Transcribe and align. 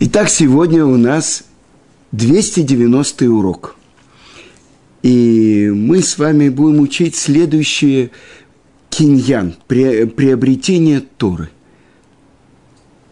Итак, 0.00 0.28
сегодня 0.28 0.84
у 0.84 0.96
нас 0.96 1.42
290 2.12 3.28
урок. 3.32 3.74
И 5.02 5.72
мы 5.74 6.02
с 6.02 6.18
вами 6.18 6.50
будем 6.50 6.78
учить 6.78 7.16
следующее 7.16 8.12
киньян, 8.90 9.56
приобретение 9.66 11.00
Торы. 11.00 11.50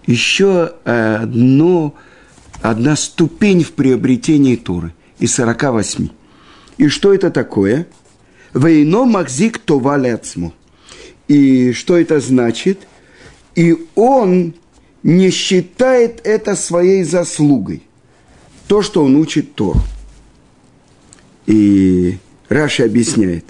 Еще 0.07 0.75
одно, 0.85 1.93
одна 2.63 2.95
ступень 2.95 3.65
в 3.65 3.73
приобретении 3.73 4.55
Торы 4.55 4.95
из 5.19 5.35
48. 5.35 6.11
И 6.79 6.87
что 6.87 7.13
это 7.13 7.33
такое? 7.33 7.89
Вейно 8.55 9.07
махзик 9.07 9.59
това 9.59 10.01
И 11.27 11.73
что 11.73 11.97
это 11.97 12.21
значит? 12.21 12.87
И 13.57 13.77
он 13.97 14.55
не 15.07 15.31
считает 15.31 16.21
это 16.25 16.57
своей 16.57 17.05
заслугой. 17.05 17.83
То, 18.67 18.83
что 18.83 19.05
он 19.05 19.15
учит 19.15 19.55
Тору. 19.55 19.79
И 21.47 22.19
Раши 22.49 22.83
объясняет. 22.83 23.45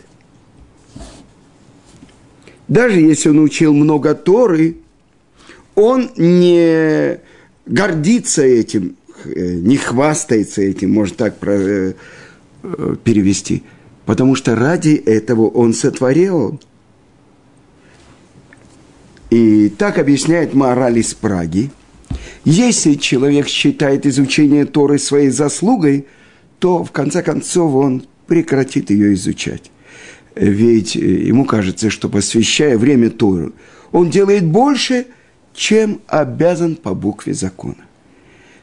Даже 2.68 3.00
если 3.00 3.30
он 3.30 3.38
учил 3.38 3.72
много 3.72 4.14
Торы, 4.14 4.76
он 5.74 6.10
не 6.18 7.20
гордится 7.64 8.42
этим, 8.42 8.96
не 9.24 9.78
хвастается 9.78 10.60
этим, 10.60 10.92
можно 10.92 11.16
так 11.16 11.36
э, 11.40 11.94
перевести. 13.02 13.62
Потому 14.04 14.34
что 14.34 14.56
ради 14.56 14.94
этого 14.94 15.48
он 15.48 15.72
сотворил 15.72 16.60
и 19.30 19.68
так 19.68 19.98
объясняет 19.98 20.54
мораль 20.54 20.98
из 20.98 21.14
Праги. 21.14 21.70
Если 22.44 22.94
человек 22.94 23.48
считает 23.48 24.06
изучение 24.06 24.66
Торы 24.66 24.98
своей 24.98 25.30
заслугой, 25.30 26.06
то 26.58 26.84
в 26.84 26.92
конце 26.92 27.22
концов 27.22 27.74
он 27.74 28.06
прекратит 28.26 28.90
ее 28.90 29.14
изучать. 29.14 29.70
Ведь 30.36 30.96
э, 30.96 31.00
ему 31.00 31.44
кажется, 31.44 31.90
что 31.90 32.08
посвящая 32.08 32.78
время 32.78 33.10
Тору, 33.10 33.52
он 33.90 34.10
делает 34.10 34.46
больше, 34.46 35.06
чем 35.54 36.00
обязан 36.06 36.76
по 36.76 36.94
букве 36.94 37.34
закона. 37.34 37.76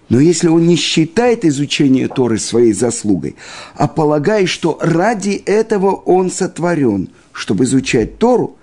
Но 0.10 0.20
если 0.20 0.48
он 0.48 0.68
не 0.68 0.76
считает 0.76 1.44
изучение 1.44 2.08
Торы 2.08 2.38
своей 2.38 2.74
заслугой, 2.74 3.36
а 3.76 3.88
полагает, 3.88 4.48
что 4.48 4.78
ради 4.82 5.32
этого 5.46 5.92
он 5.92 6.30
сотворен, 6.30 7.10
чтобы 7.34 7.66
изучать 7.66 8.18
Тору– 8.18 8.58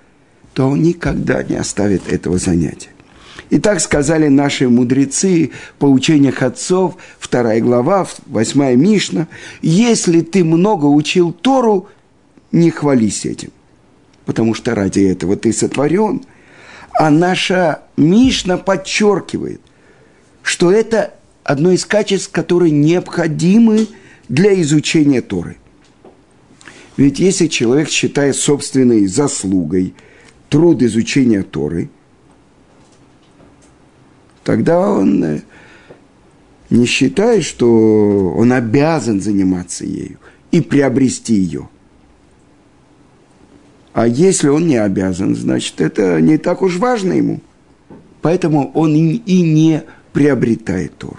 то 0.60 0.66
он 0.66 0.82
никогда 0.82 1.42
не 1.42 1.56
оставит 1.56 2.12
этого 2.12 2.36
занятия. 2.36 2.90
И 3.48 3.58
так 3.58 3.80
сказали 3.80 4.28
наши 4.28 4.68
мудрецы 4.68 5.52
по 5.78 5.86
учениях 5.86 6.42
отцов, 6.42 6.96
вторая 7.18 7.62
глава, 7.62 8.06
восьмая 8.26 8.76
Мишна, 8.76 9.26
если 9.62 10.20
ты 10.20 10.44
много 10.44 10.84
учил 10.84 11.32
Тору, 11.32 11.88
не 12.52 12.70
хвались 12.70 13.24
этим, 13.24 13.52
потому 14.26 14.52
что 14.52 14.74
ради 14.74 15.00
этого 15.00 15.34
ты 15.34 15.50
сотворен. 15.54 16.26
А 16.92 17.08
наша 17.08 17.80
Мишна 17.96 18.58
подчеркивает, 18.58 19.62
что 20.42 20.70
это 20.70 21.14
одно 21.42 21.70
из 21.70 21.86
качеств, 21.86 22.30
которые 22.32 22.70
необходимы 22.70 23.86
для 24.28 24.60
изучения 24.60 25.22
Торы. 25.22 25.56
Ведь 26.98 27.18
если 27.18 27.46
человек 27.46 27.88
считает 27.88 28.36
собственной 28.36 29.06
заслугой– 29.06 29.94
труд 30.50 30.82
изучения 30.82 31.42
Торы, 31.42 31.88
тогда 34.44 34.90
он 34.90 35.24
э, 35.24 35.42
не 36.68 36.84
считает, 36.84 37.44
что 37.44 38.34
он 38.36 38.52
обязан 38.52 39.22
заниматься 39.22 39.86
ею 39.86 40.18
и 40.50 40.60
приобрести 40.60 41.34
ее. 41.34 41.68
А 43.92 44.06
если 44.06 44.48
он 44.48 44.66
не 44.66 44.76
обязан, 44.76 45.34
значит, 45.34 45.80
это 45.80 46.20
не 46.20 46.36
так 46.36 46.62
уж 46.62 46.76
важно 46.76 47.12
ему. 47.12 47.40
Поэтому 48.22 48.70
он 48.72 48.94
и 48.94 49.42
не 49.42 49.82
приобретает 50.12 50.96
Тору. 50.98 51.18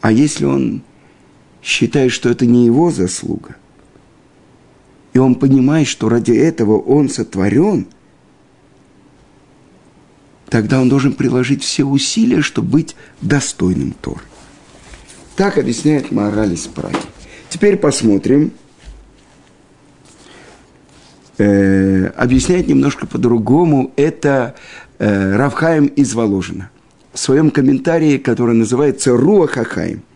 А 0.00 0.10
если 0.12 0.44
он 0.44 0.82
считает, 1.62 2.12
что 2.12 2.28
это 2.28 2.44
не 2.44 2.66
его 2.66 2.90
заслуга, 2.90 3.56
и 5.14 5.18
он 5.18 5.36
понимает, 5.36 5.86
что 5.86 6.08
ради 6.08 6.32
этого 6.32 6.78
он 6.78 7.08
сотворен, 7.08 7.86
тогда 10.48 10.80
он 10.80 10.88
должен 10.88 11.14
приложить 11.14 11.62
все 11.62 11.84
усилия, 11.84 12.42
чтобы 12.42 12.68
быть 12.68 12.96
достойным 13.22 13.92
Торы. 13.92 14.20
Так 15.36 15.56
объясняет 15.56 16.10
мораль 16.10 16.52
из 16.52 16.66
Праги. 16.66 16.98
Теперь 17.48 17.76
посмотрим. 17.76 18.52
Э, 21.38 22.06
объясняет 22.16 22.68
немножко 22.68 23.06
по-другому. 23.06 23.92
Это 23.96 24.56
э, 24.98 25.36
Равхаем 25.36 25.86
из 25.86 26.14
Воложина. 26.14 26.70
В 27.12 27.18
своем 27.18 27.50
комментарии, 27.50 28.18
который 28.18 28.54
называется 28.56 29.16
Руахахаем– 29.16 30.02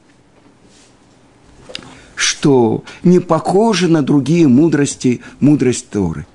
что 2.19 2.83
не 3.05 3.21
похоже 3.21 3.87
на 3.87 4.03
другие 4.03 4.49
мудрости, 4.49 5.21
мудрость 5.39 5.89
Торы. 5.89 6.27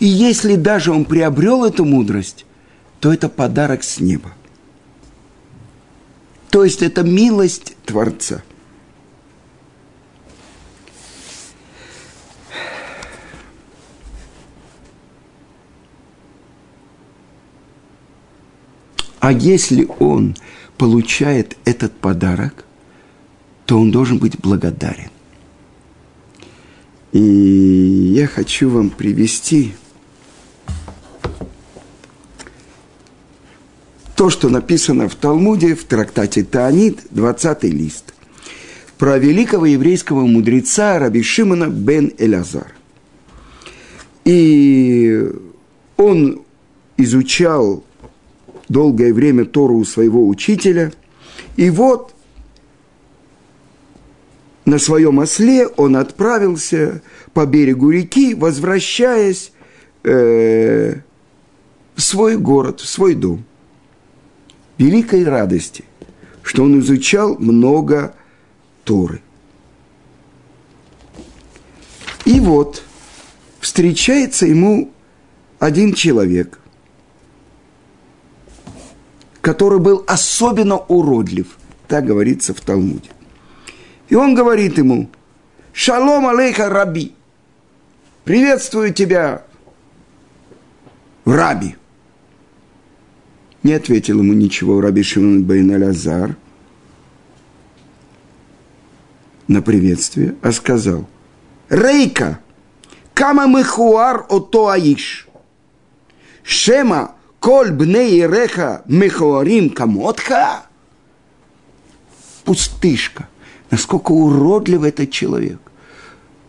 И 0.00 0.06
если 0.06 0.56
даже 0.56 0.90
он 0.90 1.04
приобрел 1.04 1.64
эту 1.64 1.84
мудрость, 1.84 2.44
то 2.98 3.12
это 3.12 3.28
подарок 3.28 3.84
с 3.84 4.00
неба. 4.00 4.32
То 6.50 6.64
есть 6.64 6.82
это 6.82 7.04
милость 7.04 7.76
Творца. 7.86 8.42
А 19.20 19.30
если 19.30 19.88
он 20.00 20.34
получает 20.76 21.56
этот 21.64 21.92
подарок, 21.92 22.64
то 23.64 23.78
он 23.78 23.92
должен 23.92 24.18
быть 24.18 24.36
благодарен. 24.40 25.10
И 27.12 27.20
я 28.14 28.26
хочу 28.28 28.70
вам 28.70 28.90
привести 28.90 29.74
то, 34.14 34.30
что 34.30 34.48
написано 34.48 35.08
в 35.08 35.14
Талмуде, 35.14 35.74
в 35.74 35.84
трактате 35.84 36.44
Таанит, 36.44 37.00
20 37.10 37.64
лист, 37.64 38.14
про 38.98 39.18
великого 39.18 39.66
еврейского 39.66 40.26
мудреца 40.26 40.98
Раби 40.98 41.22
Шимона 41.22 41.68
бен 41.68 42.12
Элязар. 42.18 42.74
И 44.24 45.26
он 45.96 46.42
изучал 46.96 47.82
долгое 48.68 49.12
время 49.12 49.46
Тору 49.46 49.78
у 49.78 49.84
своего 49.84 50.28
учителя, 50.28 50.92
и 51.56 51.70
вот 51.70 52.14
на 54.70 54.78
своем 54.78 55.18
осле 55.18 55.66
он 55.66 55.96
отправился 55.96 57.02
по 57.34 57.44
берегу 57.44 57.90
реки, 57.90 58.34
возвращаясь 58.34 59.52
э, 60.04 60.94
в 61.96 62.00
свой 62.00 62.36
город, 62.36 62.80
в 62.80 62.88
свой 62.88 63.14
дом. 63.14 63.44
Великой 64.78 65.24
радости, 65.24 65.84
что 66.42 66.62
он 66.62 66.78
изучал 66.78 67.36
много 67.36 68.14
Торы. 68.84 69.20
И 72.24 72.38
вот 72.38 72.84
встречается 73.58 74.46
ему 74.46 74.92
один 75.58 75.94
человек, 75.94 76.60
который 79.40 79.80
был 79.80 80.04
особенно 80.06 80.76
уродлив, 80.76 81.58
так 81.88 82.06
говорится 82.06 82.54
в 82.54 82.60
Талмуде. 82.60 83.10
И 84.10 84.16
он 84.16 84.34
говорит 84.34 84.76
ему, 84.76 85.08
«Шалом 85.72 86.26
алейха, 86.26 86.68
раби! 86.68 87.14
Приветствую 88.24 88.92
тебя, 88.92 89.44
раби!» 91.24 91.76
Не 93.62 93.74
ответил 93.74 94.18
ему 94.18 94.32
ничего 94.32 94.80
раби 94.80 95.02
Шимон 95.04 95.44
бен 95.44 95.70
Алязар 95.70 96.36
на 99.46 99.62
приветствие, 99.62 100.34
а 100.42 100.50
сказал, 100.50 101.08
«Рейка, 101.68 102.40
кама 103.14 103.46
мехуар 103.46 104.26
ото 104.28 104.68
аиш, 104.68 105.28
шема 106.42 107.14
коль 107.38 107.70
бней 107.70 108.26
реха 108.26 108.82
мехуарим 108.86 109.70
камотха?» 109.70 110.66
Пустышка– 112.44 113.28
Насколько 113.70 114.12
уродлив 114.12 114.82
этот 114.82 115.10
человек. 115.10 115.60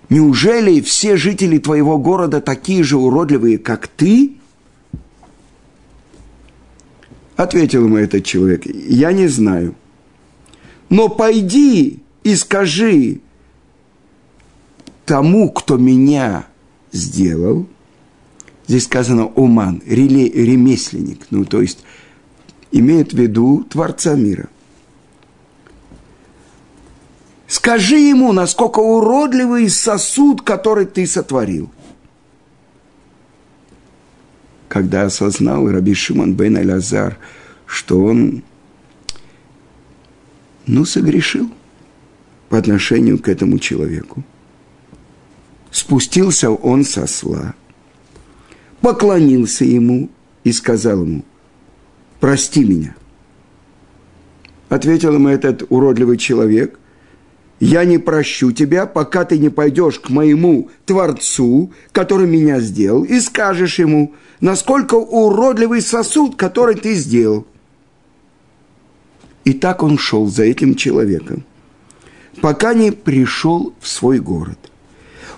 Неужели 0.10 0.82
все 0.82 1.16
жители 1.16 1.58
твоего 1.58 1.98
города 1.98 2.42
такие 2.42 2.84
же 2.84 2.98
уродливые, 2.98 3.58
как 3.58 3.88
ты? 3.88 4.34
Ответил 7.38 7.86
ему 7.86 7.98
этот 7.98 8.26
человек, 8.26 8.66
я 8.66 9.14
не 9.14 9.28
знаю. 9.28 9.76
Но 10.90 11.08
пойди 11.08 12.00
и 12.24 12.36
скажи 12.36 13.22
тому, 15.06 15.50
кто 15.50 15.78
меня 15.78 16.46
сделал, 16.92 17.66
здесь 18.68 18.84
сказано 18.84 19.28
«уман», 19.28 19.82
ремесленник, 19.86 21.28
ну, 21.30 21.46
то 21.46 21.62
есть 21.62 21.80
имеет 22.72 23.14
в 23.14 23.18
виду 23.18 23.66
Творца 23.70 24.16
мира. 24.16 24.50
Скажи 27.52 27.98
ему, 27.98 28.32
насколько 28.32 28.80
уродливый 28.80 29.70
сосуд, 29.70 30.42
который 30.42 30.86
ты 30.86 31.06
сотворил. 31.06 31.70
Когда 34.70 35.04
осознал 35.04 35.70
Раби 35.70 35.94
Шимон 35.94 36.34
бен 36.34 36.56
Алязар, 36.56 37.18
что 37.66 38.02
он, 38.06 38.44
ну, 40.66 40.86
согрешил 40.86 41.52
по 42.48 42.58
отношению 42.58 43.20
к 43.20 43.28
этому 43.28 43.60
человеку. 43.60 44.24
Спустился 45.72 46.52
он 46.52 46.86
со 46.86 47.06
сла, 47.06 47.54
поклонился 48.80 49.66
ему 49.66 50.10
и 50.46 50.54
сказал 50.54 51.04
ему, 51.04 51.26
прости 52.22 52.64
меня. 52.64 52.96
Ответил 54.70 55.16
ему 55.16 55.28
этот 55.28 55.64
уродливый 55.68 56.18
человек, 56.18 56.78
я 57.62 57.86
не 57.86 58.00
прощу 58.00 58.52
тебя, 58.52 58.88
пока 58.88 59.24
ты 59.24 59.38
не 59.38 59.50
пойдешь 59.50 60.00
к 60.00 60.10
моему 60.10 60.72
Творцу, 60.86 61.72
который 61.92 62.26
меня 62.26 62.60
сделал, 62.60 63.04
и 63.04 63.20
скажешь 63.20 63.78
ему, 63.78 64.16
насколько 64.40 64.96
уродливый 64.96 65.82
сосуд, 65.82 66.36
который 66.36 66.74
ты 66.74 66.96
сделал. 66.96 67.46
И 69.46 69.54
так 69.54 69.84
он 69.84 70.00
шел 70.00 70.26
за 70.26 70.44
этим 70.44 70.74
человеком, 70.74 71.44
пока 72.42 72.74
не 72.74 72.92
пришел 72.92 73.76
в 73.80 73.88
свой 73.88 74.18
город. 74.18 74.58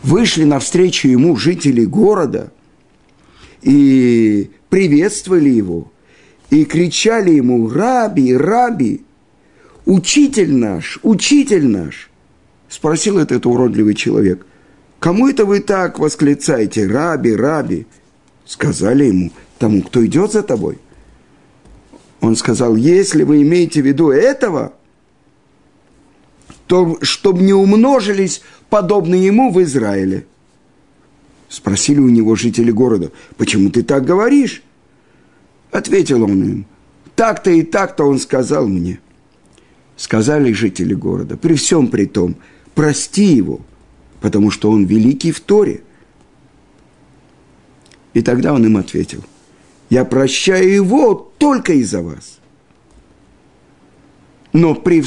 Вышли 0.01 0.45
навстречу 0.45 1.09
ему 1.09 1.35
жители 1.35 1.83
города 1.83 2.53
и 3.61 4.49
приветствовали 4.69 5.49
его, 5.49 5.91
и 6.49 6.63
кричали 6.63 7.31
ему 7.31 7.69
«Раби, 7.69 8.33
Раби!» 8.33 9.01
«Учитель 9.85 10.55
наш, 10.55 10.99
учитель 11.03 11.67
наш!» 11.67 12.09
Спросил 12.73 13.19
этот 13.19 13.45
уродливый 13.45 13.93
человек. 13.93 14.47
«Кому 14.99 15.27
это 15.27 15.45
вы 15.45 15.59
так 15.59 15.99
восклицаете? 15.99 16.87
Раби, 16.87 17.35
Раби!» 17.35 17.85
Сказали 18.47 19.03
ему, 19.03 19.31
тому, 19.59 19.83
кто 19.83 20.03
идет 20.03 20.31
за 20.31 20.41
тобой. 20.41 20.79
Он 22.19 22.35
сказал, 22.35 22.75
если 22.75 23.21
вы 23.21 23.43
имеете 23.43 23.83
в 23.83 23.85
виду 23.85 24.09
этого, 24.09 24.73
то 26.65 26.97
чтобы 27.03 27.43
не 27.43 27.53
умножились 27.53 28.41
подобные 28.71 29.23
ему 29.23 29.51
в 29.51 29.61
Израиле. 29.61 30.25
Спросили 31.49 31.99
у 31.99 32.09
него 32.09 32.35
жители 32.35 32.71
города, 32.71 33.11
почему 33.37 33.69
ты 33.69 33.83
так 33.83 34.03
говоришь? 34.03 34.63
Ответил 35.69 36.23
он 36.23 36.43
им, 36.43 36.65
так-то 37.15 37.51
и 37.51 37.61
так-то 37.61 38.05
он 38.05 38.17
сказал 38.17 38.67
мне. 38.67 38.99
Сказали 39.95 40.51
жители 40.53 40.95
города, 40.95 41.37
при 41.37 41.53
всем 41.53 41.87
при 41.87 42.05
том, 42.07 42.35
прости 42.75 43.25
его, 43.25 43.61
потому 44.21 44.51
что 44.51 44.71
он 44.71 44.85
великий 44.85 45.31
в 45.31 45.39
Торе. 45.39 45.81
И 48.13 48.21
тогда 48.21 48.53
он 48.53 48.65
им 48.65 48.77
ответил, 48.77 49.23
я 49.89 50.05
прощаю 50.05 50.71
его 50.73 51.13
только 51.37 51.73
из-за 51.73 52.01
вас. 52.01 52.39
Но 54.53 54.75
при 54.75 55.01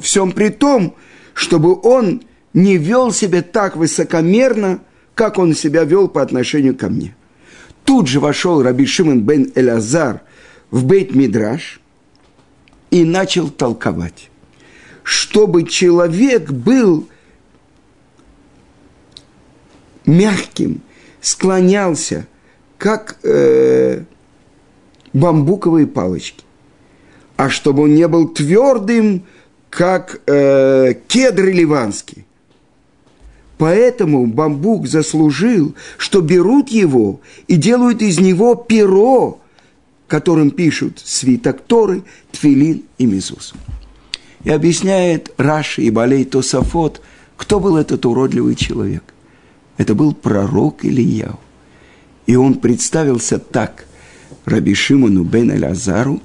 всем 0.00 0.32
при 0.32 0.48
том, 0.48 0.94
чтобы 1.34 1.78
он 1.82 2.22
не 2.54 2.78
вел 2.78 3.12
себя 3.12 3.42
так 3.42 3.76
высокомерно, 3.76 4.80
как 5.14 5.38
он 5.38 5.54
себя 5.54 5.84
вел 5.84 6.08
по 6.08 6.22
отношению 6.22 6.74
ко 6.74 6.88
мне. 6.88 7.14
Тут 7.84 8.08
же 8.08 8.20
вошел 8.20 8.62
Раби 8.62 8.86
Шимон 8.86 9.22
бен 9.22 9.52
Элазар 9.54 10.22
в 10.70 10.84
бейт 10.86 11.14
Мидраш 11.14 11.80
и 12.90 13.04
начал 13.04 13.50
толковать 13.50 14.29
чтобы 15.10 15.64
человек 15.64 16.52
был 16.52 17.08
мягким, 20.06 20.82
склонялся, 21.20 22.28
как 22.78 23.18
э, 23.24 24.04
бамбуковые 25.12 25.88
палочки, 25.88 26.44
а 27.36 27.50
чтобы 27.50 27.82
он 27.82 27.94
не 27.96 28.06
был 28.06 28.28
твердым, 28.28 29.24
как 29.68 30.20
э, 30.28 30.94
кедр 31.08 31.46
ливанский. 31.46 32.24
Поэтому 33.58 34.28
бамбук 34.28 34.86
заслужил, 34.86 35.74
что 35.98 36.20
берут 36.20 36.68
его 36.68 37.20
и 37.48 37.56
делают 37.56 38.00
из 38.00 38.20
него 38.20 38.54
перо, 38.54 39.40
которым 40.06 40.52
пишут 40.52 41.02
свиток 41.04 41.62
Торы, 41.62 42.04
Тфилин 42.30 42.84
и 42.98 43.06
Мизус. 43.06 43.54
И 44.44 44.50
объясняет 44.50 45.32
Раши 45.36 45.82
и 45.82 45.90
Балей 45.90 46.24
Тосафот, 46.24 47.02
кто 47.36 47.60
был 47.60 47.76
этот 47.76 48.06
уродливый 48.06 48.54
человек. 48.54 49.04
Это 49.76 49.94
был 49.94 50.14
пророк 50.14 50.84
Ильяу. 50.84 51.38
И 52.26 52.36
он 52.36 52.54
представился 52.54 53.38
так 53.38 53.86
Раби 54.44 54.74
Шимону 54.74 55.24
бен 55.24 55.50
Элязару, 55.50 56.20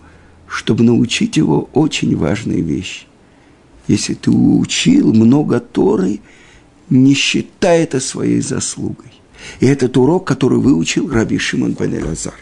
чтобы 0.47 0.83
научить 0.83 1.37
его 1.37 1.69
очень 1.73 2.15
важные 2.15 2.61
вещи. 2.61 3.05
Если 3.87 4.13
ты 4.13 4.31
учил 4.31 5.13
много 5.13 5.59
Торы, 5.59 6.19
не 6.89 7.13
считай 7.13 7.83
это 7.83 7.99
своей 7.99 8.41
заслугой. 8.41 9.11
И 9.59 9.65
этот 9.65 9.97
урок, 9.97 10.25
который 10.25 10.59
выучил 10.59 11.09
Раби 11.09 11.37
Шимон 11.37 11.75
бен. 11.75 12.33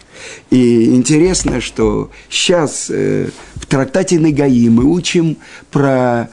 И 0.50 0.96
интересно, 0.96 1.62
что 1.62 2.12
сейчас 2.30 2.90
э, 2.90 3.30
в 3.56 3.66
трактате 3.66 4.20
Нагаи 4.20 4.70
мы 4.70 4.86
учим 4.86 5.38
про 5.72 6.30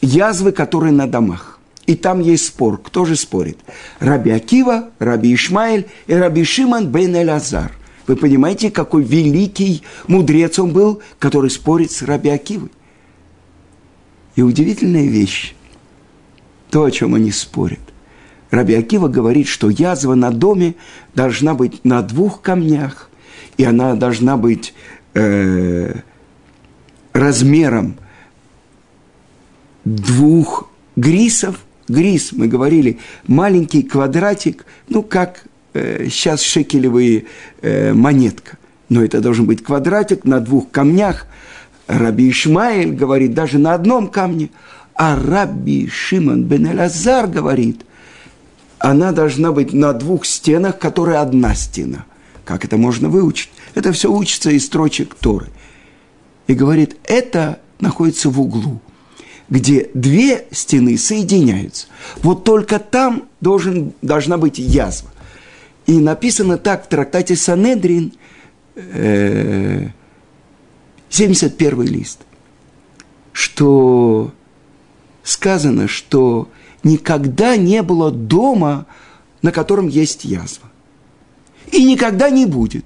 язвы, 0.00 0.52
которые 0.52 0.92
на 0.92 1.06
домах. 1.06 1.58
И 1.86 1.96
там 1.96 2.20
есть 2.20 2.46
спор. 2.46 2.80
Кто 2.80 3.04
же 3.04 3.16
спорит? 3.16 3.58
Раби 3.98 4.30
Акива, 4.30 4.90
Раби 4.98 5.34
Ишмаэль 5.34 5.86
и 6.06 6.14
Раби 6.14 6.44
Шимон 6.44 6.86
бен 6.86 7.16
Элазар. 7.16 7.72
Вы 8.06 8.16
понимаете, 8.16 8.70
какой 8.70 9.02
великий 9.02 9.82
мудрец 10.06 10.58
он 10.58 10.72
был, 10.72 11.02
который 11.18 11.50
спорит 11.50 11.90
с 11.90 12.02
Раби 12.02 12.30
Акивой. 12.30 12.70
И 14.36 14.42
удивительная 14.42 15.06
вещь, 15.06 15.54
то, 16.70 16.84
о 16.84 16.90
чем 16.90 17.14
они 17.14 17.30
спорят. 17.30 17.80
Раби 18.52 18.74
Акива 18.74 19.08
говорит, 19.08 19.48
что 19.48 19.70
язва 19.70 20.14
на 20.14 20.30
доме 20.30 20.74
должна 21.14 21.54
быть 21.54 21.86
на 21.86 22.02
двух 22.02 22.42
камнях, 22.42 23.08
и 23.56 23.64
она 23.64 23.94
должна 23.94 24.36
быть 24.36 24.74
э, 25.14 25.94
размером 27.14 27.96
двух 29.86 30.70
грисов. 30.96 31.64
Грис, 31.88 32.32
мы 32.32 32.46
говорили, 32.46 32.98
маленький 33.26 33.82
квадратик, 33.82 34.66
ну, 34.86 35.02
как 35.02 35.44
э, 35.72 36.08
сейчас 36.10 36.42
шекелевые 36.42 37.24
э, 37.62 37.94
монетка. 37.94 38.58
Но 38.90 39.02
это 39.02 39.22
должен 39.22 39.46
быть 39.46 39.64
квадратик 39.64 40.24
на 40.24 40.40
двух 40.40 40.70
камнях. 40.70 41.26
Раби 41.86 42.28
Ишмаэль 42.30 42.92
говорит, 42.92 43.32
даже 43.32 43.56
на 43.56 43.72
одном 43.72 44.08
камне. 44.08 44.50
А 44.94 45.18
Раби 45.18 45.88
Шимон 45.88 46.44
бен 46.44 46.70
Элазар 46.70 47.26
говорит, 47.26 47.86
она 48.82 49.12
должна 49.12 49.52
быть 49.52 49.72
на 49.72 49.92
двух 49.92 50.26
стенах, 50.26 50.78
которые 50.78 51.18
одна 51.18 51.54
стена– 51.54 52.04
как 52.44 52.64
это 52.64 52.76
можно 52.76 53.08
выучить? 53.08 53.50
Это 53.74 53.92
все 53.92 54.10
учится 54.10 54.50
из 54.50 54.66
строчек 54.66 55.14
Торы. 55.14 55.48
И 56.46 56.54
говорит, 56.54 56.96
это 57.04 57.60
находится 57.80 58.30
в 58.30 58.40
углу, 58.40 58.80
где 59.48 59.90
две 59.94 60.46
стены 60.50 60.98
соединяются. 60.98 61.86
Вот 62.22 62.44
только 62.44 62.78
там 62.78 63.28
должен, 63.40 63.92
должна 64.02 64.38
быть 64.38 64.58
язва. 64.58 65.10
И 65.86 65.98
написано 65.98 66.58
так 66.58 66.84
в 66.84 66.88
трактате 66.88 67.36
Санедрин, 67.36 68.12
э, 68.74 69.88
71 71.08 71.82
лист, 71.82 72.20
что 73.32 74.32
сказано, 75.22 75.86
что 75.86 76.48
никогда 76.84 77.56
не 77.56 77.82
было 77.82 78.10
дома, 78.10 78.86
на 79.42 79.52
котором 79.52 79.88
есть 79.88 80.24
язва 80.24 80.72
и 81.72 81.84
никогда 81.84 82.30
не 82.30 82.46
будет. 82.46 82.84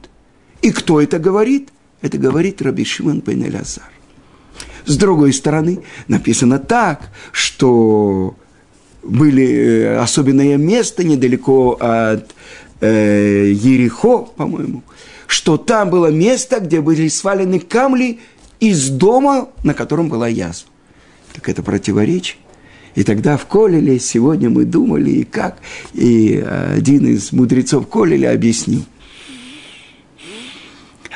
И 0.63 0.71
кто 0.71 1.01
это 1.01 1.19
говорит? 1.19 1.71
Это 2.01 2.19
говорит 2.19 2.63
Раби 2.63 2.85
Шимон 2.85 3.21
бен 3.21 3.43
Элязар. 3.45 3.91
С 4.87 4.97
другой 4.97 5.33
стороны, 5.33 5.81
написано 6.09 6.59
так, 6.59 7.11
что 7.33 8.37
были 9.03 9.47
э, 9.47 9.99
особенное 9.99 10.57
место 10.57 11.05
недалеко 11.05 11.77
от 11.81 12.35
э, 12.81 13.51
Ерехо, 13.53 14.19
по-моему, 14.19 14.85
что 15.27 15.57
там 15.57 15.91
было 15.91 16.11
место, 16.13 16.61
где 16.61 16.81
были 16.81 17.09
свалены 17.09 17.59
камни 17.59 18.21
из 18.61 18.89
дома, 18.89 19.49
на 19.65 19.75
котором 19.75 20.09
была 20.09 20.29
язва. 20.29 20.69
Так 21.33 21.49
это 21.49 21.63
противоречие. 21.63 22.39
И 22.97 23.05
тогда 23.05 23.37
в 23.37 23.47
Колеле 23.47 24.01
сегодня 24.01 24.49
мы 24.51 24.65
думали, 24.65 25.11
и 25.11 25.25
как, 25.25 25.59
и 25.93 26.37
один 26.37 27.07
из 27.07 27.31
мудрецов 27.31 27.89
Колеля 27.89 28.33
объяснил, 28.33 28.85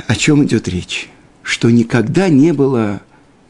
о 0.07 0.15
чем 0.15 0.45
идет 0.45 0.69
речь. 0.69 1.09
Что 1.43 1.71
никогда 1.71 2.29
не 2.29 2.53
было 2.53 3.01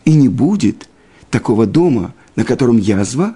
и 0.05 0.15
не 0.15 0.29
будет 0.29 0.89
такого 1.31 1.67
дома, 1.67 2.15
на 2.37 2.45
котором 2.45 2.79
язва, 2.79 3.35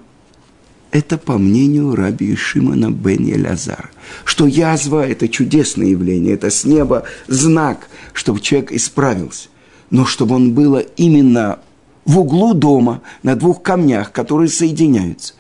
это 0.93 1.19
по 1.19 1.39
мнению 1.39 1.97
раби 1.97 2.37
Шимона 2.37 2.93
бен 2.93 3.25
Елязара. 3.25 3.91
Что 4.25 4.47
язва– 4.47 5.05
это 5.09 5.29
чудесное 5.29 5.89
явление, 5.89 6.35
это 6.35 6.51
с 6.51 6.65
неба 6.65 7.03
знак, 7.27 7.89
чтобы 8.13 8.41
человек 8.41 8.71
исправился. 8.71 9.49
Но 9.91 10.07
чтобы 10.07 10.37
он 10.37 10.55
было 10.55 10.79
именно 10.79 11.59
в 12.05 12.19
углу 12.19 12.55
дома 12.55 13.03
на 13.23 13.37
двух 13.37 13.63
камнях, 13.63 14.13
которые 14.13 14.49
соединяются. 14.49 15.35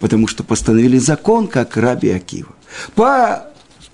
Потому 0.00 0.26
что 0.26 0.44
постановили 0.44 0.98
закон, 0.98 1.46
как 1.46 1.76
раби 1.76 2.10
Акива. 2.10 2.54
По 2.94 3.46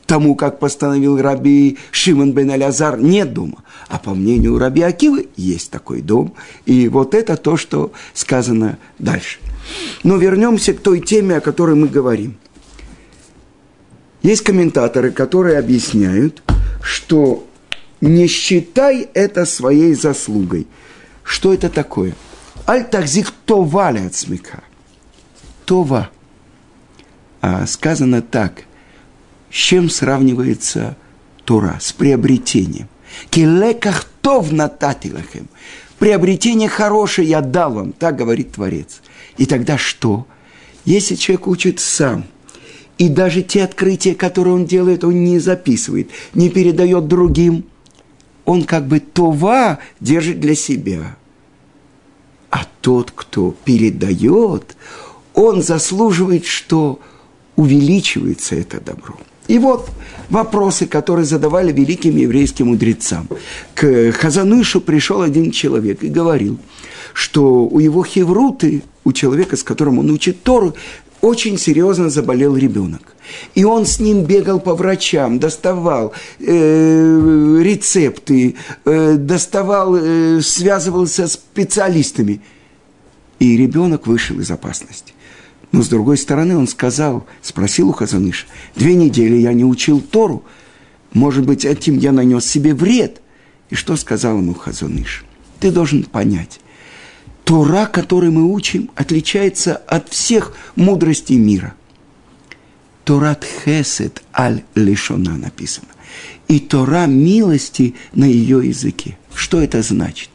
тому, 0.07 0.35
как 0.35 0.59
постановил 0.59 1.21
раби 1.21 1.79
Шимон 1.93 2.33
бен 2.33 2.51
Алязар, 2.51 2.99
нет 2.99 3.33
дома. 3.33 3.63
А 3.89 3.99
по 3.99 4.15
мнению 4.15 4.59
раби 4.59 4.83
Акивы 4.83 5.29
есть 5.37 5.71
такой 5.71 6.03
дом. 6.03 6.35
И 6.67 6.89
вот 6.89 7.15
это 7.15 7.37
то, 7.37 7.57
что 7.57 7.93
сказано 8.13 8.79
дальше. 8.99 9.39
Но 10.03 10.17
вернемся 10.17 10.73
к 10.73 10.81
той 10.81 11.01
теме, 11.01 11.37
о 11.37 11.41
которой 11.41 11.77
мы 11.77 11.87
говорим. 11.87 12.37
Есть 14.23 14.43
комментаторы, 14.43 15.13
которые 15.13 15.59
объясняют, 15.59 16.43
что 16.83 17.47
не 18.01 18.27
считай 18.27 19.09
это 19.15 19.45
своей 19.45 19.95
заслугой– 19.95 20.67
что 21.31 21.55
это 21.55 21.71
такое? 21.71 22.17
Аль-Тахзик 22.67 23.31
Това 23.47 23.95
смека. 24.11 24.65
Това. 25.65 26.11
А 27.41 27.69
сказано 27.69 28.21
так. 28.21 28.65
С 29.49 29.55
чем 29.55 29.89
сравнивается 29.91 30.97
Тора? 31.45 31.79
С 31.81 31.93
приобретением. 31.93 32.89
Килеках 33.31 34.07
тов 34.21 34.51
нататилахем. 34.51 35.49
Приобретение 36.01 36.69
хорошее 36.69 37.29
я 37.29 37.43
дал 37.43 37.75
вам, 37.75 37.93
так 37.93 38.17
говорит 38.17 38.53
Творец. 38.53 39.01
И 39.37 39.47
тогда 39.47 39.79
что? 39.79 40.27
Если 40.85 41.15
человек 41.15 41.47
учит 41.47 41.79
сам, 41.79 42.25
и 42.99 43.09
даже 43.09 43.43
те 43.43 43.63
открытия, 43.63 44.17
которые 44.17 44.55
он 44.55 44.67
делает, 44.67 45.05
он 45.05 45.23
не 45.23 45.39
записывает, 45.39 46.11
не 46.35 46.51
передает 46.51 47.07
другим, 47.07 47.67
он 48.45 48.65
как 48.65 48.89
бы 48.89 48.99
това 48.99 49.79
держит 50.01 50.41
для 50.41 50.57
себя. 50.57 51.17
А 52.51 52.67
тот, 52.81 53.13
кто 53.15 53.55
передает, 53.65 54.77
он 55.35 55.63
заслуживает, 55.63 56.47
что 56.47 57.01
увеличивается 57.57 58.57
это 58.57 58.81
добро. 58.81 59.17
И 59.49 59.59
вот 59.59 59.91
вопросы, 60.29 60.87
которые 60.87 61.25
задавали 61.27 61.73
великим 61.73 62.17
еврейским 62.17 62.69
мудрецам. 62.69 63.29
К 63.75 64.13
Хазанышу 64.13 64.81
пришел 64.81 65.23
один 65.23 65.51
человек 65.51 66.05
и 66.05 66.09
говорил, 66.09 66.59
что 67.15 67.67
у 67.67 67.81
его 67.81 68.05
хевруты, 68.05 68.83
у 69.05 69.13
человека, 69.13 69.57
с 69.57 69.65
которым 69.65 69.99
он 69.99 70.11
учит 70.11 70.43
Тору, 70.43 70.75
очень 71.21 71.59
серьезно 71.59 72.11
заболел 72.11 72.57
ребенок. 72.57 73.15
И 73.55 73.65
он 73.65 73.87
с 73.87 74.01
ним 74.01 74.25
бегал 74.25 74.61
по 74.61 74.75
врачам, 74.75 75.39
доставал 75.39 76.13
э, 76.39 77.61
рецепты, 77.63 78.57
э, 78.85 79.17
доставал, 79.17 79.97
э, 79.97 80.41
связывался 80.43 81.29
с 81.29 81.35
специалистами. 81.35 82.41
И 83.39 83.57
ребенок 83.57 84.07
вышел 84.07 84.39
из 84.41 84.51
опасности. 84.51 85.15
Но 85.73 85.83
с 85.83 85.89
другой 85.89 86.19
стороны 86.19 86.57
он 86.57 86.67
сказал, 86.67 87.27
спросил 87.43 87.91
у 87.91 87.93
Хазаныша, 87.93 88.47
две 88.75 88.95
недели 88.95 89.37
я 89.37 89.53
не 89.53 89.65
учил 89.65 90.01
Тору, 90.01 90.43
может 91.13 91.47
быть, 91.47 91.65
этим 91.65 91.99
я 91.99 92.13
нанес 92.13 92.45
себе 92.45 92.75
вред. 92.75 93.21
И 93.69 93.75
что 93.75 93.97
сказал 93.97 94.39
ему 94.39 94.55
Хазаныш? 94.55 95.25
Ты 95.61 95.71
должен 95.71 96.05
понять, 96.05 96.61
Тора, 97.51 97.87
который 97.87 98.31
мы 98.31 98.45
учим, 98.45 98.93
отличается 98.95 99.75
от 99.75 100.09
всех 100.11 100.55
мудростей 100.77 101.37
мира. 101.37 101.75
Торат 103.03 103.45
Хесед 103.45 104.23
аль 104.33 104.63
лишона 104.77 105.37
написано. 105.37 105.89
И 106.47 106.61
Тора 106.61 107.07
милости 107.07 107.97
на 108.13 108.25
ее 108.25 108.65
языке. 108.65 109.19
Что 109.35 109.61
это 109.61 109.83
значит? 109.83 110.31